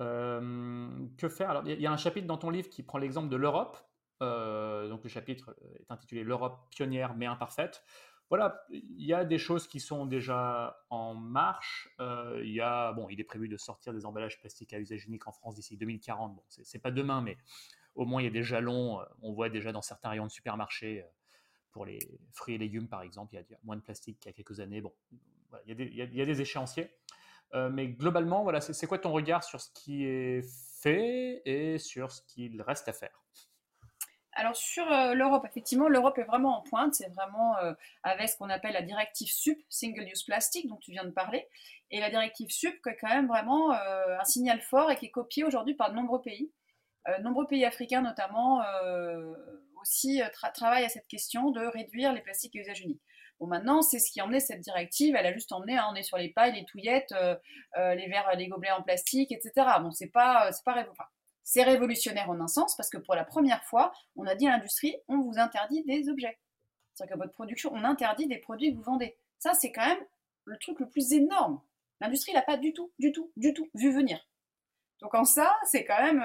[0.01, 1.51] Euh, que faire?
[1.51, 3.79] Alors, il y, a un chapitre dans ton livre qui prend l'exemple de l'Europe.
[4.23, 7.85] Euh, donc, le chapitre est intitulé L'Europe pionnière mais imparfaite.
[8.33, 11.91] Voilà, il y a des choses qui sont déjà en marche.
[12.01, 15.29] il y a, bon, il est prévu de sortir des emballages plastiques à usage unique
[15.29, 16.35] en France d'ici 2040.
[16.35, 17.37] Bon, c'est pas demain, mais
[17.95, 19.01] au moins il y a des jalons.
[19.21, 21.05] On voit déjà dans certains rayons de supermarché
[21.73, 21.99] pour les
[22.33, 24.61] fruits et légumes, par exemple, il y a moins de plastique qu'il y a quelques
[24.61, 24.83] années.
[25.67, 26.89] Il, y a des, échéanciers.
[27.53, 30.41] Euh, mais globalement, voilà, c'est quoi ton regard sur ce qui est
[30.81, 33.23] fait et sur ce qu'il reste à faire?
[34.35, 36.95] Alors sur euh, l'Europe, effectivement, l'Europe est vraiment en pointe.
[36.95, 40.91] C'est vraiment euh, avec ce qu'on appelle la directive SUP, Single Use Plastic, dont tu
[40.91, 41.47] viens de parler.
[41.91, 45.11] Et la directive SUP, qui est quand même vraiment un signal fort et qui est
[45.11, 46.51] copié aujourd'hui par de nombreux pays.
[47.21, 48.63] nombreux pays africains notamment
[49.83, 53.03] aussi euh, travaille à cette question de réduire les plastiques à usage unique.
[53.39, 55.17] Bon, maintenant, c'est ce qui emmenait cette directive.
[55.17, 57.37] Elle a juste emmené, hein, on est sur les pailles, les touillettes, euh,
[57.77, 59.53] euh, les verres, les gobelets en plastique, etc.
[59.81, 60.75] Bon, c'est pas, c'est pas
[61.45, 64.51] c'est révolutionnaire en un sens parce que pour la première fois, on a dit à
[64.51, 66.39] l'industrie, on vous interdit des objets.
[66.95, 69.17] C'est-à-dire que votre production, on interdit des produits que vous vendez.
[69.39, 70.05] Ça, c'est quand même
[70.45, 71.61] le truc le plus énorme.
[72.01, 74.19] L'industrie l'a pas du tout, du tout, du tout vu venir.
[75.01, 76.23] Donc en ça, c'est quand même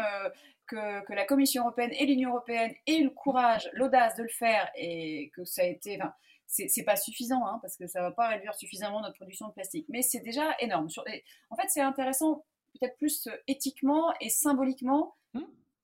[0.67, 4.69] que, la Commission européenne et l'Union européenne aient eu le courage, l'audace de le faire
[4.75, 5.97] et que ça a été.
[5.99, 6.13] Enfin,
[6.45, 9.85] c'est pas suffisant, hein, parce que ça va pas réduire suffisamment notre production de plastique,
[9.89, 10.87] mais c'est déjà énorme.
[11.49, 12.45] en fait, c'est intéressant,
[12.77, 15.41] peut-être plus éthiquement et symboliquement, mmh.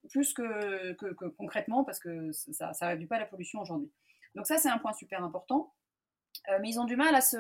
[0.10, 0.94] plus que,
[1.38, 3.92] concrètement, parce que ça ne réduit pas la pollution aujourd'hui.
[4.36, 5.74] Donc ça, c'est un point super important.
[6.50, 7.38] Euh, mais ils ont du mal à se.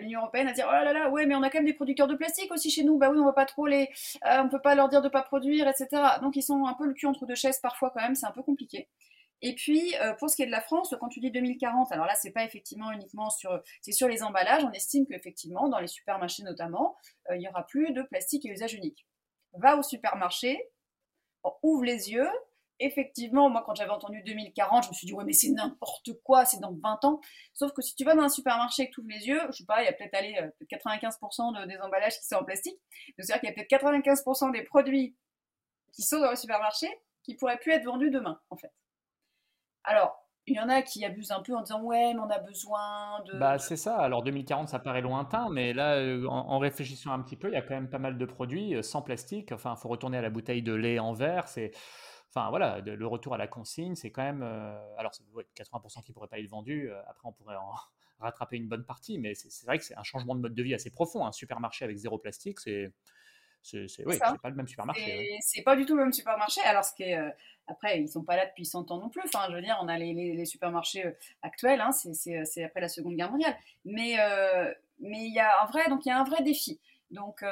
[0.00, 2.08] L'Union européenne à dire Oh là là, ouais, mais on a quand même des producteurs
[2.08, 2.98] de plastique aussi chez nous.
[2.98, 3.88] Bah oui, on va pas trop les.
[4.26, 6.02] Euh, on peut pas leur dire de pas produire, etc.
[6.22, 8.32] Donc ils sont un peu le cul entre deux chaises parfois quand même, c'est un
[8.32, 8.88] peu compliqué.
[9.46, 12.06] Et puis, euh, pour ce qui est de la France, quand tu dis 2040, alors
[12.06, 14.64] là, c'est pas effectivement uniquement sur, c'est sur les emballages.
[14.64, 16.96] On estime qu'effectivement, dans les supermarchés notamment,
[17.30, 19.06] il y aura plus de plastique à usage unique.
[19.52, 20.70] Va au supermarché,
[21.62, 22.30] ouvre les yeux,
[22.80, 26.44] effectivement, moi, quand j'avais entendu 2040, je me suis dit, ouais, mais c'est n'importe quoi,
[26.44, 27.20] c'est dans 20 ans.
[27.52, 29.58] Sauf que si tu vas dans un supermarché et que tu ouvres les yeux, je
[29.58, 32.44] sais pas, il y a peut-être allé euh, peut 95% des emballages qui sont en
[32.44, 32.78] plastique.
[33.18, 35.16] C'est-à-dire qu'il y a peut-être 95% des produits
[35.92, 36.88] qui sont dans le supermarché
[37.22, 38.72] qui pourraient plus être vendus demain, en fait.
[39.84, 42.38] Alors, il y en a qui abusent un peu en disant ouais mais on a
[42.38, 47.12] besoin de bah c'est ça alors 2040 ça paraît lointain mais là euh, en, réfléchissant
[47.12, 49.52] un petit peu il y a quand même pas mal de produits euh, sans plastique
[49.52, 51.72] enfin il faut retourner à la bouteille de lait en verre c'est
[52.36, 54.42] Enfin voilà, le retour à la consigne, c'est quand même.
[54.42, 56.90] Euh, alors, 80% qui ne pourraient pas être vendus.
[57.06, 57.72] Après, on pourrait en
[58.18, 60.74] rattraper une bonne partie, mais c'est vrai que c'est un changement de mode de vie
[60.74, 61.24] assez profond.
[61.24, 62.92] Un supermarché avec zéro plastique, c'est
[63.64, 65.38] C'est oui, pas le même supermarché.
[65.40, 66.60] C'est pas du tout le même supermarché.
[66.62, 67.18] Alors, ce qui est,
[67.66, 69.22] après, ils sont pas là depuis 100 ans non plus.
[69.24, 71.04] Enfin, je veux dire, on a les, supermarchés
[71.42, 73.56] actuels, hein, c'est après la Seconde Guerre mondiale.
[73.84, 74.16] Mais
[75.00, 76.78] mais il y a un vrai, donc il y a un vrai défi.
[77.10, 77.42] Donc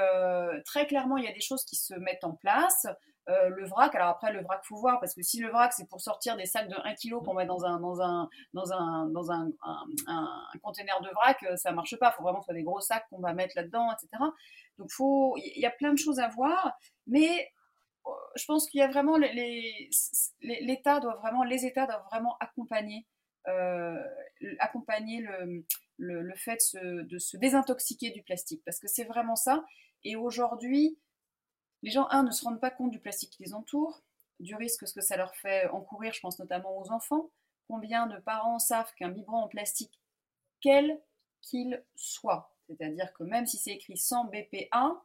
[0.66, 2.86] très clairement, il y a des choses qui se mettent en place.
[3.28, 5.88] Euh, le vrac, alors après, le vrac, faut voir, parce que si le vrac, c'est
[5.88, 9.06] pour sortir des sacs de 1 kg qu'on met dans un, dans un, dans un,
[9.06, 9.48] dans un,
[10.08, 10.28] un,
[10.60, 12.12] container de vrac, euh, ça marche pas.
[12.12, 14.24] Il faut vraiment que ce soit des gros sacs qu'on va mettre là-dedans, etc.
[14.78, 14.90] Donc,
[15.36, 16.72] il y a plein de choses à voir,
[17.06, 17.50] mais
[18.06, 19.90] euh, je pense qu'il y a vraiment les,
[20.40, 23.06] États doivent vraiment accompagner,
[24.58, 25.26] accompagner
[25.98, 29.64] le, fait de se désintoxiquer du plastique, parce que c'est vraiment ça.
[30.04, 30.98] Et aujourd'hui,
[31.82, 34.02] les gens, un, ne se rendent pas compte du plastique qui les entoure,
[34.40, 37.30] du risque que ça leur fait encourir, je pense notamment aux enfants.
[37.68, 40.00] Combien de parents savent qu'un biberon en plastique,
[40.60, 41.00] quel
[41.40, 45.02] qu'il soit, c'est-à-dire que même si c'est écrit sans BPA,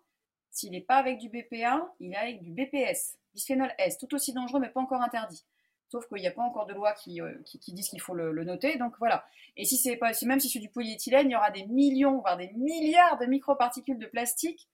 [0.52, 4.34] s'il n'est pas avec du BPA, il est avec du BPS, bisphénol S, tout aussi
[4.34, 5.46] dangereux mais pas encore interdit.
[5.90, 7.34] Sauf qu'il n'y a pas encore de loi qui, euh,
[7.68, 8.78] disent qu'il faut le, noter.
[8.78, 9.26] Donc voilà.
[9.56, 12.36] Et si c'est pas, même si c'est du polyéthylène, il y aura des millions, voire
[12.36, 14.68] des milliards de microparticules de plastique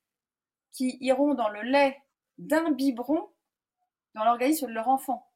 [0.71, 2.01] qui iront dans le lait
[2.39, 3.29] d'un biberon
[4.15, 5.27] dans l'organisme de leur enfant.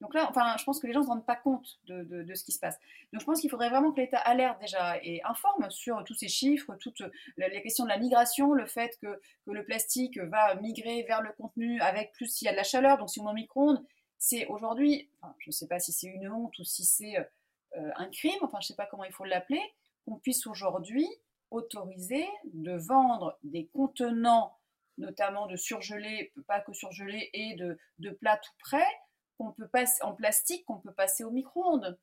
[0.00, 2.44] Donc là, enfin, je pense que les gens ne se rendent pas compte de, ce
[2.44, 2.78] qui se passe.
[3.12, 6.28] Donc je pense qu'il faudrait vraiment que l'État alerte déjà et informe sur tous ces
[6.28, 7.02] chiffres, toutes
[7.36, 11.80] les questions de la migration, le fait que, le plastique va migrer vers le contenu
[11.80, 13.84] avec plus s'il y a de la chaleur, donc si on met en micro-ondes,
[14.18, 18.08] c'est aujourd'hui, je ne sais pas si c'est une honte ou si c'est euh, un
[18.10, 19.62] crime, enfin je ne sais pas comment il faut l'appeler,
[20.04, 21.08] qu'on puisse aujourd'hui
[21.50, 24.54] autoriser de vendre des contenants
[24.98, 28.98] notamment de surgelés, pas que surgelés, et de, de plats tout prêts,
[29.38, 31.98] qu'on peut passer en plastique, qu'on peut passer au micro-ondes.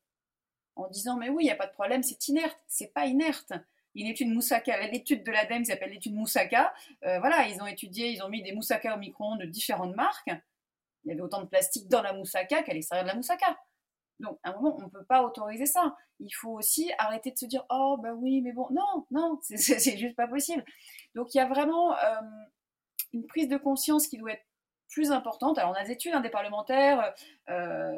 [0.76, 2.58] En disant, mais oui, il n'y a pas de problème, c'est inerte.
[2.68, 3.54] C'est pas inerte.
[3.94, 6.74] Une étude Moussaka, l'étude de l'ADEME s'appelle l'étude Moussaka,
[7.06, 10.30] euh, voilà, ils ont étudié, ils ont mis des Moussaka au micro-ondes de différentes marques.
[11.06, 13.58] Il y avait autant de plastique dans la Moussaka qu'à l'extérieur de la Moussaka.
[14.20, 15.96] Donc, à un moment, on ne peut pas autoriser ça.
[16.20, 19.98] Il faut aussi arrêter de se dire, oh, bah oui, mais bon, non, non, c'est
[19.98, 20.64] juste pas possible.
[21.16, 22.22] Donc, il y a vraiment euh,
[23.14, 24.46] une prise de conscience qui doit être
[24.90, 25.58] plus importante.
[25.58, 27.14] Alors, on a des études hein, des parlementaires,
[27.50, 27.92] euh,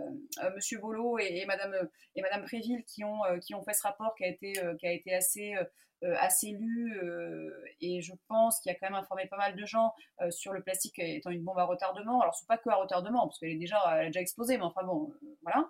[0.43, 1.75] euh, Monsieur Bolo et, Madame,
[2.15, 4.88] et Madame Préville qui ont, euh, qui ont fait ce rapport qui a été, qui
[4.88, 5.55] a été assez,
[6.03, 6.95] assez lu
[7.81, 9.93] et je pense qu'il a quand même informé pas mal de gens
[10.29, 12.21] sur le plastique étant une bombe à retardement.
[12.21, 14.57] Alors, ce n'est pas que à retardement, parce qu'elle est déjà, elle a déjà explosé,
[14.57, 15.11] mais enfin bon,
[15.41, 15.67] voilà.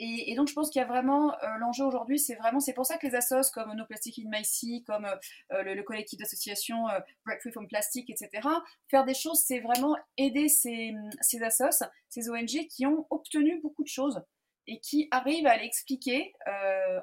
[0.00, 2.86] Et, donc, je pense qu'il y a vraiment euh, l'enjeu aujourd'hui, c'est vraiment, c'est pour
[2.86, 6.88] ça que les assos comme No Plastic in My Sea, comme euh, le, collectif d'association
[6.88, 8.46] euh, Break Free from Plastic, etc.,
[8.88, 13.82] faire des choses, c'est vraiment aider ces, ces assos, ces ONG qui ont obtenu beaucoup
[13.82, 14.22] de choses
[14.68, 16.34] et qui arrivent à aller expliquer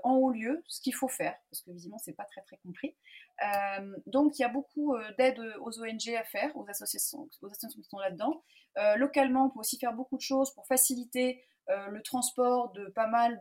[0.03, 2.95] en haut lieu ce qu'il faut faire, parce que visiblement, c'est pas très très compris.
[4.05, 7.89] donc, il y a beaucoup d'aide aux ONG à faire, aux associations, aux associations qui
[7.89, 8.43] sont là-dedans.
[8.97, 13.07] localement, on peut aussi faire beaucoup de choses pour faciliter euh, le transport de pas
[13.07, 13.39] mal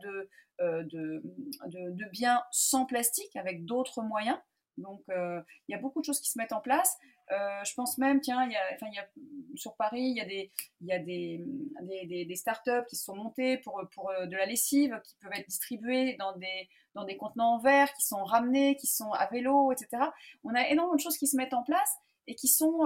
[0.61, 1.21] euh, de,
[1.67, 4.37] de, biens sans plastique avec d'autres moyens.
[4.77, 6.97] Donc, euh, il y a beaucoup de choses qui se mettent en place.
[7.29, 9.07] je pense même, tiens, y a, y a,
[9.55, 11.43] sur Paris, il y a, des, y a des,
[12.05, 15.47] des, des, startups qui se sont montées pour, pour de la lessive, qui peuvent être
[15.47, 19.73] distribuées dans des, dans des contenants en verre, qui sont ramenés, qui sont à vélo,
[19.73, 20.03] etc.
[20.45, 21.97] On a énormément de choses qui se mettent en place
[22.27, 22.85] et qui sont,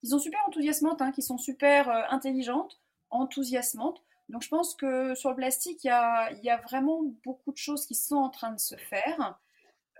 [0.00, 2.80] qui sont super enthousiasmantes, hein, qui sont super intelligentes
[3.12, 4.02] enthousiasmante.
[4.28, 7.94] Donc je pense que sur le plastique, il y a, vraiment beaucoup de choses qui
[7.94, 9.38] sont en train de se faire.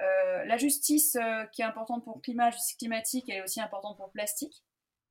[0.01, 3.43] Euh, la justice euh, qui est importante pour le climat, la justice climatique, elle est
[3.43, 4.65] aussi importante pour le plastique.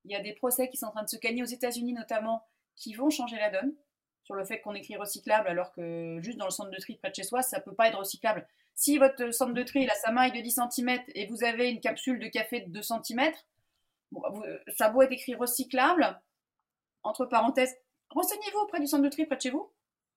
[0.06, 2.44] Il y a des procès qui sont en train de se gagner aux États-Unis notamment,
[2.76, 3.76] qui vont changer la donne
[4.24, 7.10] sur le fait qu'on écrit recyclable alors que juste dans le centre de tri près
[7.10, 8.48] de chez soi, ça ne peut pas être recyclable.
[8.74, 11.80] Si votre centre de tri, a sa maille de 10 cm et vous avez une
[11.80, 13.32] capsule de café de 2 cm,
[14.76, 16.20] ça doit être écrit recyclable,
[17.04, 17.76] entre parenthèses,
[18.12, 19.72] Renseignez-vous auprès du centre de tri près de chez vous.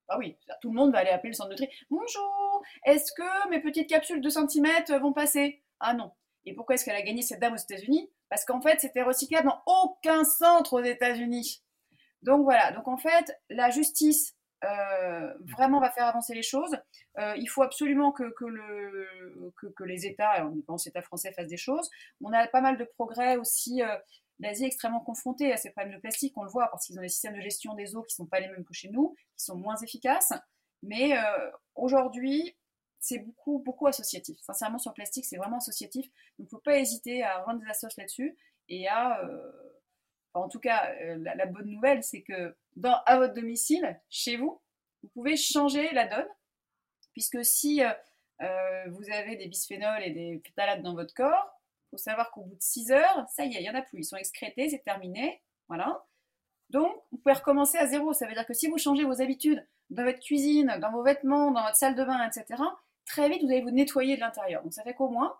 [0.09, 1.69] Ah oui, tout le monde va aller appeler le centre de tri.
[1.91, 5.63] Bonjour, est-ce que mes petites capsules de centimètres vont passer?
[5.81, 6.13] Ah non.
[6.45, 8.11] Et pourquoi est-ce qu'elle a gagné cette dame aux États-Unis?
[8.29, 11.63] Parce qu'en fait, c'était recyclable dans aucun centre aux États-Unis.
[12.23, 14.35] Donc voilà, donc en fait, la justice
[14.65, 16.77] euh, vraiment va faire avancer les choses.
[17.19, 21.57] Euh, il faut absolument que, le, que, les États, on pense États français, fassent des
[21.57, 21.89] choses.
[22.23, 23.97] On a pas mal de progrès aussi euh,
[24.41, 27.03] l'Asie est extrêmement confrontée à ces problèmes de plastique, on le voit parce qu'ils ont
[27.03, 29.15] des systèmes de gestion des eaux qui ne sont pas les mêmes que chez nous,
[29.37, 30.33] qui sont moins efficaces.
[30.83, 32.57] Mais euh, aujourd'hui,
[32.99, 34.39] c'est beaucoup, beaucoup associatif.
[34.41, 36.07] Sincèrement, sur le plastique, c'est vraiment associatif.
[36.07, 38.37] Donc, il ne faut pas hésiter à rendre des associations là-dessus
[38.69, 39.25] et à.
[39.25, 39.53] Euh,
[40.37, 44.61] en tout cas, euh, la, bonne nouvelle, c'est que dans, à votre domicile, chez vous,
[45.05, 46.27] vous pouvez changer la donne,
[47.13, 47.81] puisque si
[48.41, 51.54] vous avez des bisphénols et des phtalates dans votre corps,
[51.95, 54.01] faut savoir qu'au bout de 6 heures, ça y est, il n'y en a plus.
[54.01, 55.41] Ils sont excrétés, c'est terminé.
[55.69, 56.05] Voilà.
[56.71, 58.13] Donc, vous pouvez recommencer à zéro.
[58.13, 61.53] Ça veut dire que si vous changez vos habitudes dans votre cuisine, dans vos vêtements,
[61.53, 62.61] dans votre salle de bain, etc.,
[63.07, 64.63] très vite, vous allez vous nettoyer de l'intérieur.
[64.63, 65.37] Donc, ça fait qu'au moins,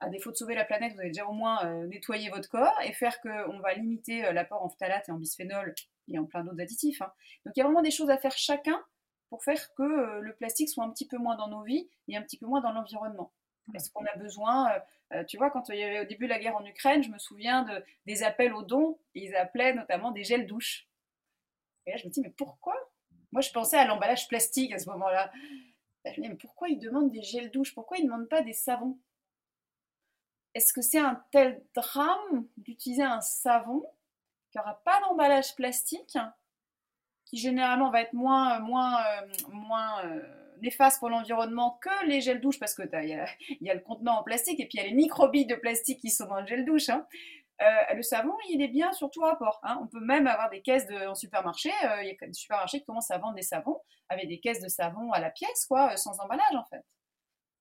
[0.00, 2.76] à défaut de sauver la planète, vous allez déjà au moins euh, nettoyer votre corps
[2.84, 5.74] et faire qu'on va limiter euh, l'apport en phtalate et en bisphénol
[6.08, 7.00] et en plein d'autres additifs.
[7.02, 7.12] Hein.
[7.46, 8.82] Donc, il y a vraiment des choses à faire chacun
[9.28, 12.16] pour faire que euh, le plastique soit un petit peu moins dans nos vies et
[12.16, 13.32] un petit peu moins dans l'environnement.
[13.74, 14.70] Est-ce qu'on a besoin,
[15.28, 17.62] tu vois, quand il y avait au début la guerre en Ukraine, je me souviens
[17.62, 20.88] de, des appels aux dons, ils appelaient notamment des gels douche.
[21.86, 22.74] Et là, je me dis, mais pourquoi?
[23.30, 25.32] Moi, je pensais à l'emballage plastique à ce moment-là.
[26.04, 28.42] Je me dis, mais pourquoi ils demandent des gels douche Pourquoi ils ne demandent pas
[28.42, 28.98] des savons?
[30.54, 33.82] Est-ce que c'est un tel drame d'utiliser un savon
[34.50, 36.18] qui n'aura pas d'emballage plastique,
[37.24, 42.40] qui généralement va être moins, moins, euh, moins euh, néfaste pour l'environnement que les gels
[42.40, 44.88] douche, parce que il y, a le contenant en plastique et puis il y a
[44.88, 46.88] les microbilles de plastique qui sont dans le gel douche.
[46.88, 47.06] Hein.
[47.60, 49.60] Euh, le savon, il est bien surtout à port.
[49.62, 49.78] Hein.
[49.82, 51.70] On peut même avoir des caisses de, en supermarché.
[52.02, 54.68] Il y a des supermarchés qui commencent à vendre des savons avec des caisses de
[54.68, 56.84] savon à la pièce, quoi, sans emballage en fait.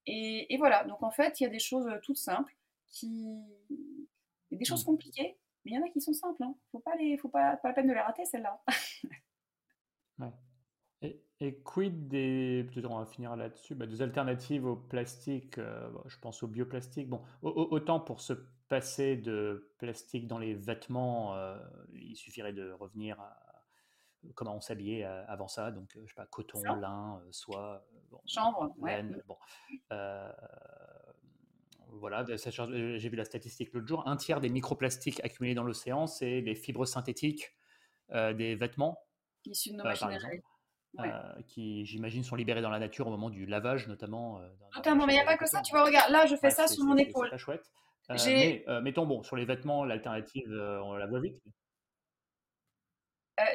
[0.05, 0.83] Et, et voilà.
[0.85, 2.55] Donc en fait, il y a des choses toutes simples
[2.87, 3.37] qui,
[3.69, 4.87] il y a des choses mmh.
[4.87, 6.43] compliquées mais il y en a qui sont simples.
[6.43, 6.55] Hein.
[6.71, 8.61] Faut pas les, faut pas, pas la peine de les rater celles-là.
[10.19, 10.31] ouais.
[11.41, 15.57] Et, quid des, peut-être on va finir là-dessus, bah, des alternatives au plastique.
[15.57, 17.09] Euh, je pense au bioplastique.
[17.09, 18.33] Bon, autant pour se
[18.69, 21.57] passer de plastique dans les vêtements, euh,
[21.93, 23.37] il suffirait de revenir à
[24.35, 25.71] comment on s'habillait euh, avant ça.
[25.71, 27.83] Donc, je sais pas, coton, lin, soie,
[28.25, 29.37] chambre, laine, bon
[31.91, 36.07] voilà, euh, j'ai vu la statistique l'autre jour, un tiers des microplastiques accumulés dans l'océan,
[36.07, 37.53] c'est les fibres synthétiques
[38.11, 38.99] euh, des vêtements,
[39.45, 39.93] issus de nos euh,
[40.99, 44.41] exemple, qui j'imagine sont libérés dans la nature au moment du lavage notamment.
[44.75, 46.67] Notamment, mais il n'y a pas que ça, tu vois, regarde, là je fais ça
[46.67, 47.27] sur mon épaule.
[47.31, 47.65] C'est chouette.
[48.09, 50.49] mais mettons, bon, sur les vêtements, l'alternative,
[50.83, 51.41] on la voit vite.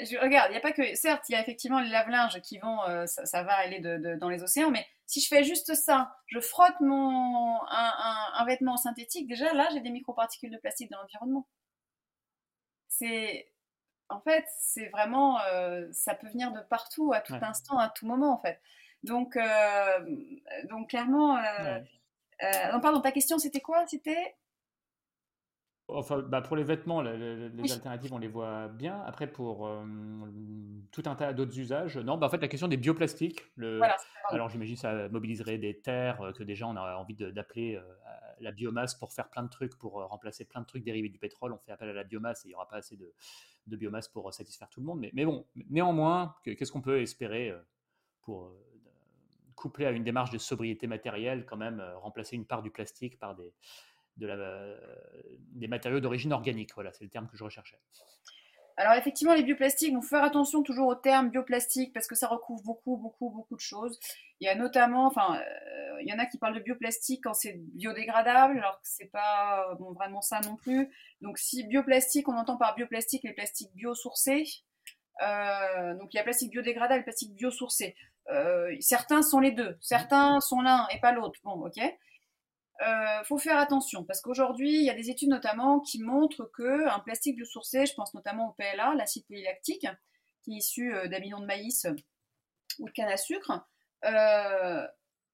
[0.02, 0.94] je, regarde, il n'y a pas que.
[0.94, 2.78] Certes, il y a effectivement les lave-linges qui vont.
[3.06, 7.60] ça, va aller dans les océans, mais si je fais juste ça, je frotte mon,
[7.68, 11.46] un, vêtement synthétique, déjà là, j'ai des microparticules de plastique dans l'environnement.
[12.88, 13.48] C'est.
[14.08, 15.40] En fait, c'est vraiment.
[15.52, 18.60] Euh, ça peut venir de partout, à tout instant, à tout moment, en fait.
[19.02, 19.98] Donc, euh,
[20.68, 21.38] donc clairement.
[22.42, 23.86] Euh, non, pardon, ta question, c'était quoi?
[23.86, 24.36] C'était?
[25.88, 29.00] Enfin, bah pour les vêtements, les, alternatives, on les voit bien.
[29.06, 29.84] Après, pour euh,
[30.90, 33.44] tout un tas d'autres usages, non, bah en fait, la question des bioplastiques.
[33.54, 33.80] Le...
[34.30, 37.82] alors, j'imagine que ça mobiliserait des terres que déjà on a envie d'appeler euh,
[38.40, 41.52] la biomasse pour faire plein de trucs, pour remplacer plein de trucs dérivés du pétrole.
[41.52, 43.12] On fait appel à la biomasse et il n'y aura pas assez de,
[43.66, 45.00] de, biomasse pour satisfaire tout le monde.
[45.00, 47.54] Mais, mais bon, néanmoins, qu'est-ce qu'on peut espérer
[48.22, 48.52] pour
[49.54, 53.34] coupler à une démarche de sobriété matérielle, quand même, remplacer une part du plastique par
[53.34, 53.52] des
[54.16, 54.76] de la,
[55.38, 56.74] des matériaux d'origine organique?
[56.74, 57.78] Voilà, c'est le terme que je recherchais.
[58.78, 62.28] Alors effectivement, les bioplastiques, il faut faire attention toujours au terme bioplastique parce que ça
[62.28, 63.98] recouvre beaucoup, beaucoup, beaucoup de choses.
[64.40, 67.32] Il y a notamment, enfin, euh, il y en a qui parlent de bioplastique quand
[67.32, 70.90] c'est biodégradable, alors que c'est pas vraiment ça non plus.
[71.22, 74.44] Donc si bioplastique, on entend par bioplastique les plastiques biosourcés.
[75.22, 77.96] Euh, donc il y a plastique biodégradable plastique biosourcé.
[78.30, 81.40] Euh, certains sont les deux, certains sont l'un et pas l'autre.
[81.44, 81.80] Bon, ok
[82.82, 86.88] euh, faut faire attention parce qu'aujourd'hui, il y a des études notamment qui montrent que
[86.88, 89.86] un plastique biosourcé, je pense notamment au PLA, l'acide polylactique,
[90.42, 91.86] qui est issu euh, d'amidon de maïs
[92.78, 93.66] ou de canne à sucre,
[94.04, 94.86] euh,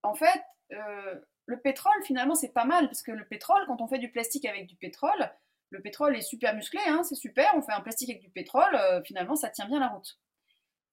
[0.02, 3.88] en fait, euh, le pétrole, finalement, c'est pas mal parce que le pétrole, quand on
[3.88, 5.30] fait du plastique avec du pétrole,
[5.70, 8.78] le pétrole est super musclé, hein, c'est super, on fait un plastique avec du pétrole,
[9.04, 10.18] finalement, ça tient bien la route.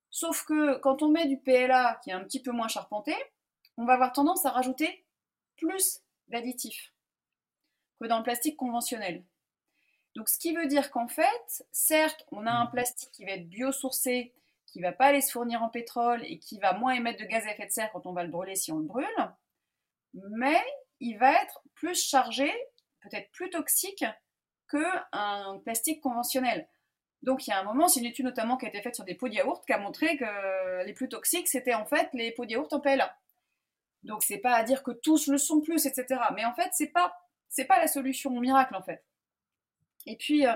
[0.10, 3.14] Sauf que quand on met du PLA qui est un petit peu moins charpenté,
[3.78, 5.06] on va avoir tendance à rajouter
[5.58, 6.93] plus d'additifs
[7.99, 9.23] que dans le plastique conventionnel.
[10.15, 12.71] Donc, ce qui veut dire qu'en fait, certes, on a un mmh.
[12.71, 14.34] plastique qui va être biosourcé,
[14.71, 17.45] qui va pas aller se fournir en pétrole et qui va moins émettre de gaz
[17.45, 19.05] à effet de serre quand on va le brûler si on le brûle,
[20.13, 20.61] mais
[20.99, 22.51] il va être plus chargé,
[23.01, 24.05] peut-être plus toxique
[24.69, 26.67] qu'un plastique conventionnel.
[27.21, 29.03] Donc il y a un moment, c'est une étude notamment qui a été faite sur
[29.03, 32.32] des pots de yaourt qui a montré que les plus toxiques, c'était en fait les
[32.32, 33.17] pots de yaourt en PLA.
[34.04, 36.22] Donc c'est pas à dire que tous le sont plus, etc.
[36.36, 37.14] Mais en fait, c'est pas
[37.50, 39.04] c'est pas la solution au miracle en fait.
[40.06, 40.56] Et puis euh,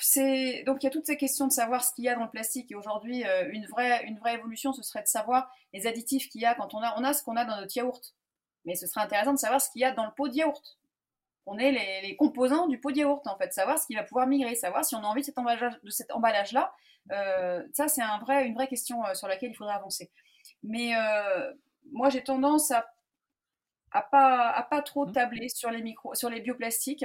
[0.00, 2.24] c'est donc il y a toutes ces questions de savoir ce qu'il y a dans
[2.24, 2.70] le plastique.
[2.72, 6.40] Et aujourd'hui, euh, une vraie une vraie évolution, ce serait de savoir les additifs qu'il
[6.40, 8.14] y a quand on a on a ce qu'on a dans notre yaourt.
[8.64, 10.78] Mais ce serait intéressant de savoir ce qu'il y a dans le pot de yaourt.
[11.48, 11.70] On est
[12.02, 14.84] les, composants du pot de yaourt en fait, savoir ce qui va pouvoir migrer, savoir
[14.84, 16.72] si on a envie de cet emballage, de cet emballage là.
[17.12, 20.10] Euh, ça c'est un vrai, une vraie question sur laquelle il faudrait avancer.
[20.64, 20.92] Mais
[21.92, 22.86] moi j'ai tendance à,
[23.92, 25.12] à pas, à pas trop mmh.
[25.12, 27.04] tabler sur les, micro, sur les bioplastiques.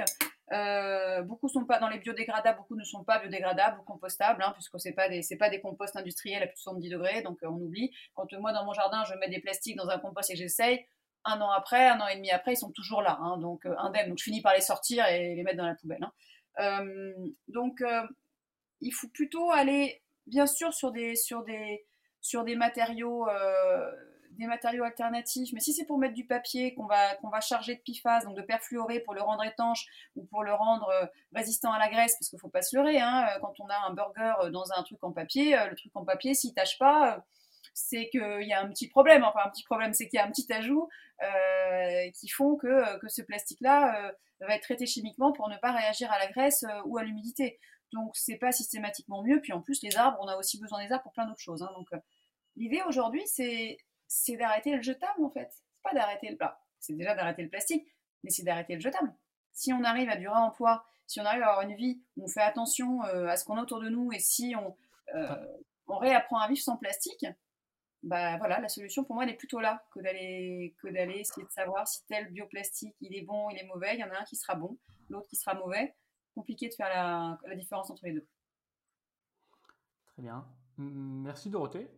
[0.52, 4.50] Euh, beaucoup sont pas dans les biodégradables, beaucoup ne sont pas biodégradables ou compostables, hein,
[4.52, 7.42] puisque c'est pas des c'est pas des composts industriels à plus de 70 degrés, donc
[7.42, 7.90] euh, on oublie.
[8.14, 10.84] Quand moi dans mon jardin je mets des plastiques dans un compost et j'essaye,
[11.24, 13.74] un an après, un an et demi après, ils sont toujours là, hein, donc euh,
[13.78, 14.10] indemnes.
[14.10, 16.06] Donc je finis par les sortir et les mettre dans la poubelle.
[16.58, 16.84] Hein.
[17.48, 17.82] donc
[18.80, 21.86] il faut plutôt aller, bien sûr, sur des sur des
[22.20, 23.26] sur des matériaux
[24.38, 27.74] des matériaux alternatifs, mais si c'est pour mettre du papier qu'on va, qu'on va charger
[27.76, 31.72] de PFAS, donc de perfluoré pour le rendre étanche ou pour le rendre euh, résistant
[31.72, 33.76] à la graisse, parce qu'il ne faut pas se leurrer, hein, euh, quand on a
[33.86, 36.78] un burger euh, dans un truc en papier, le truc en papier, s'il ne tâche
[36.78, 37.24] pas,
[37.74, 39.24] c'est qu'il y a un petit problème.
[39.24, 40.88] Enfin, un petit problème, c'est qu'il y a un petit ajout
[42.14, 46.18] qui font que, que ce plastique-là va être traité chimiquement pour ne pas réagir à
[46.18, 47.60] la graisse ou à l'humidité.
[47.92, 49.40] Donc, c'est pas systématiquement mieux.
[49.40, 51.62] Puis en plus, les arbres, on a aussi besoin des arbres pour plein d'autres choses.
[51.62, 51.70] Hein.
[51.76, 51.88] Donc,
[52.56, 53.78] l'idée aujourd'hui, c'est
[54.12, 55.48] c'est d'arrêter le jetable en fait.
[55.50, 56.60] C'est pas d'arrêter le plat.
[56.78, 57.86] C'est déjà d'arrêter le plastique,
[58.22, 59.12] mais c'est d'arrêter le jetable.
[59.52, 62.28] Si on arrive à du réemploi, si on arrive à avoir une vie où on
[62.28, 64.76] fait attention euh, à ce qu'on a autour de nous et si on,
[65.14, 67.24] euh, on réapprend à vivre sans plastique,
[68.02, 71.46] bah voilà, la solution pour moi elle est plutôt là que d'aller que d'aller essayer
[71.46, 73.94] de savoir si tel bioplastique il est bon, il est mauvais.
[73.94, 74.76] Il y en a un qui sera bon,
[75.08, 75.94] l'autre qui sera mauvais.
[76.34, 78.26] Compliqué de faire la, la différence entre les deux.
[80.12, 80.46] Très bien.
[80.76, 81.88] Merci Dorothée.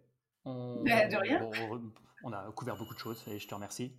[0.45, 1.51] On, de rien.
[2.22, 3.92] On, a couvert beaucoup de choses et je te remercie.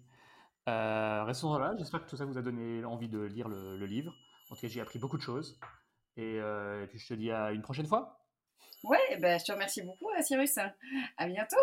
[0.67, 1.73] Euh, restons là.
[1.77, 4.13] J'espère que tout ça vous a donné envie de lire le, livre.
[4.49, 5.59] En tout cas, j'ai appris beaucoup de choses.
[6.17, 8.25] Et, euh, et, puis je te dis à une prochaine fois.
[8.83, 10.57] Ouais, ben, je te remercie beaucoup, Cyrus.
[11.17, 11.57] À bientôt.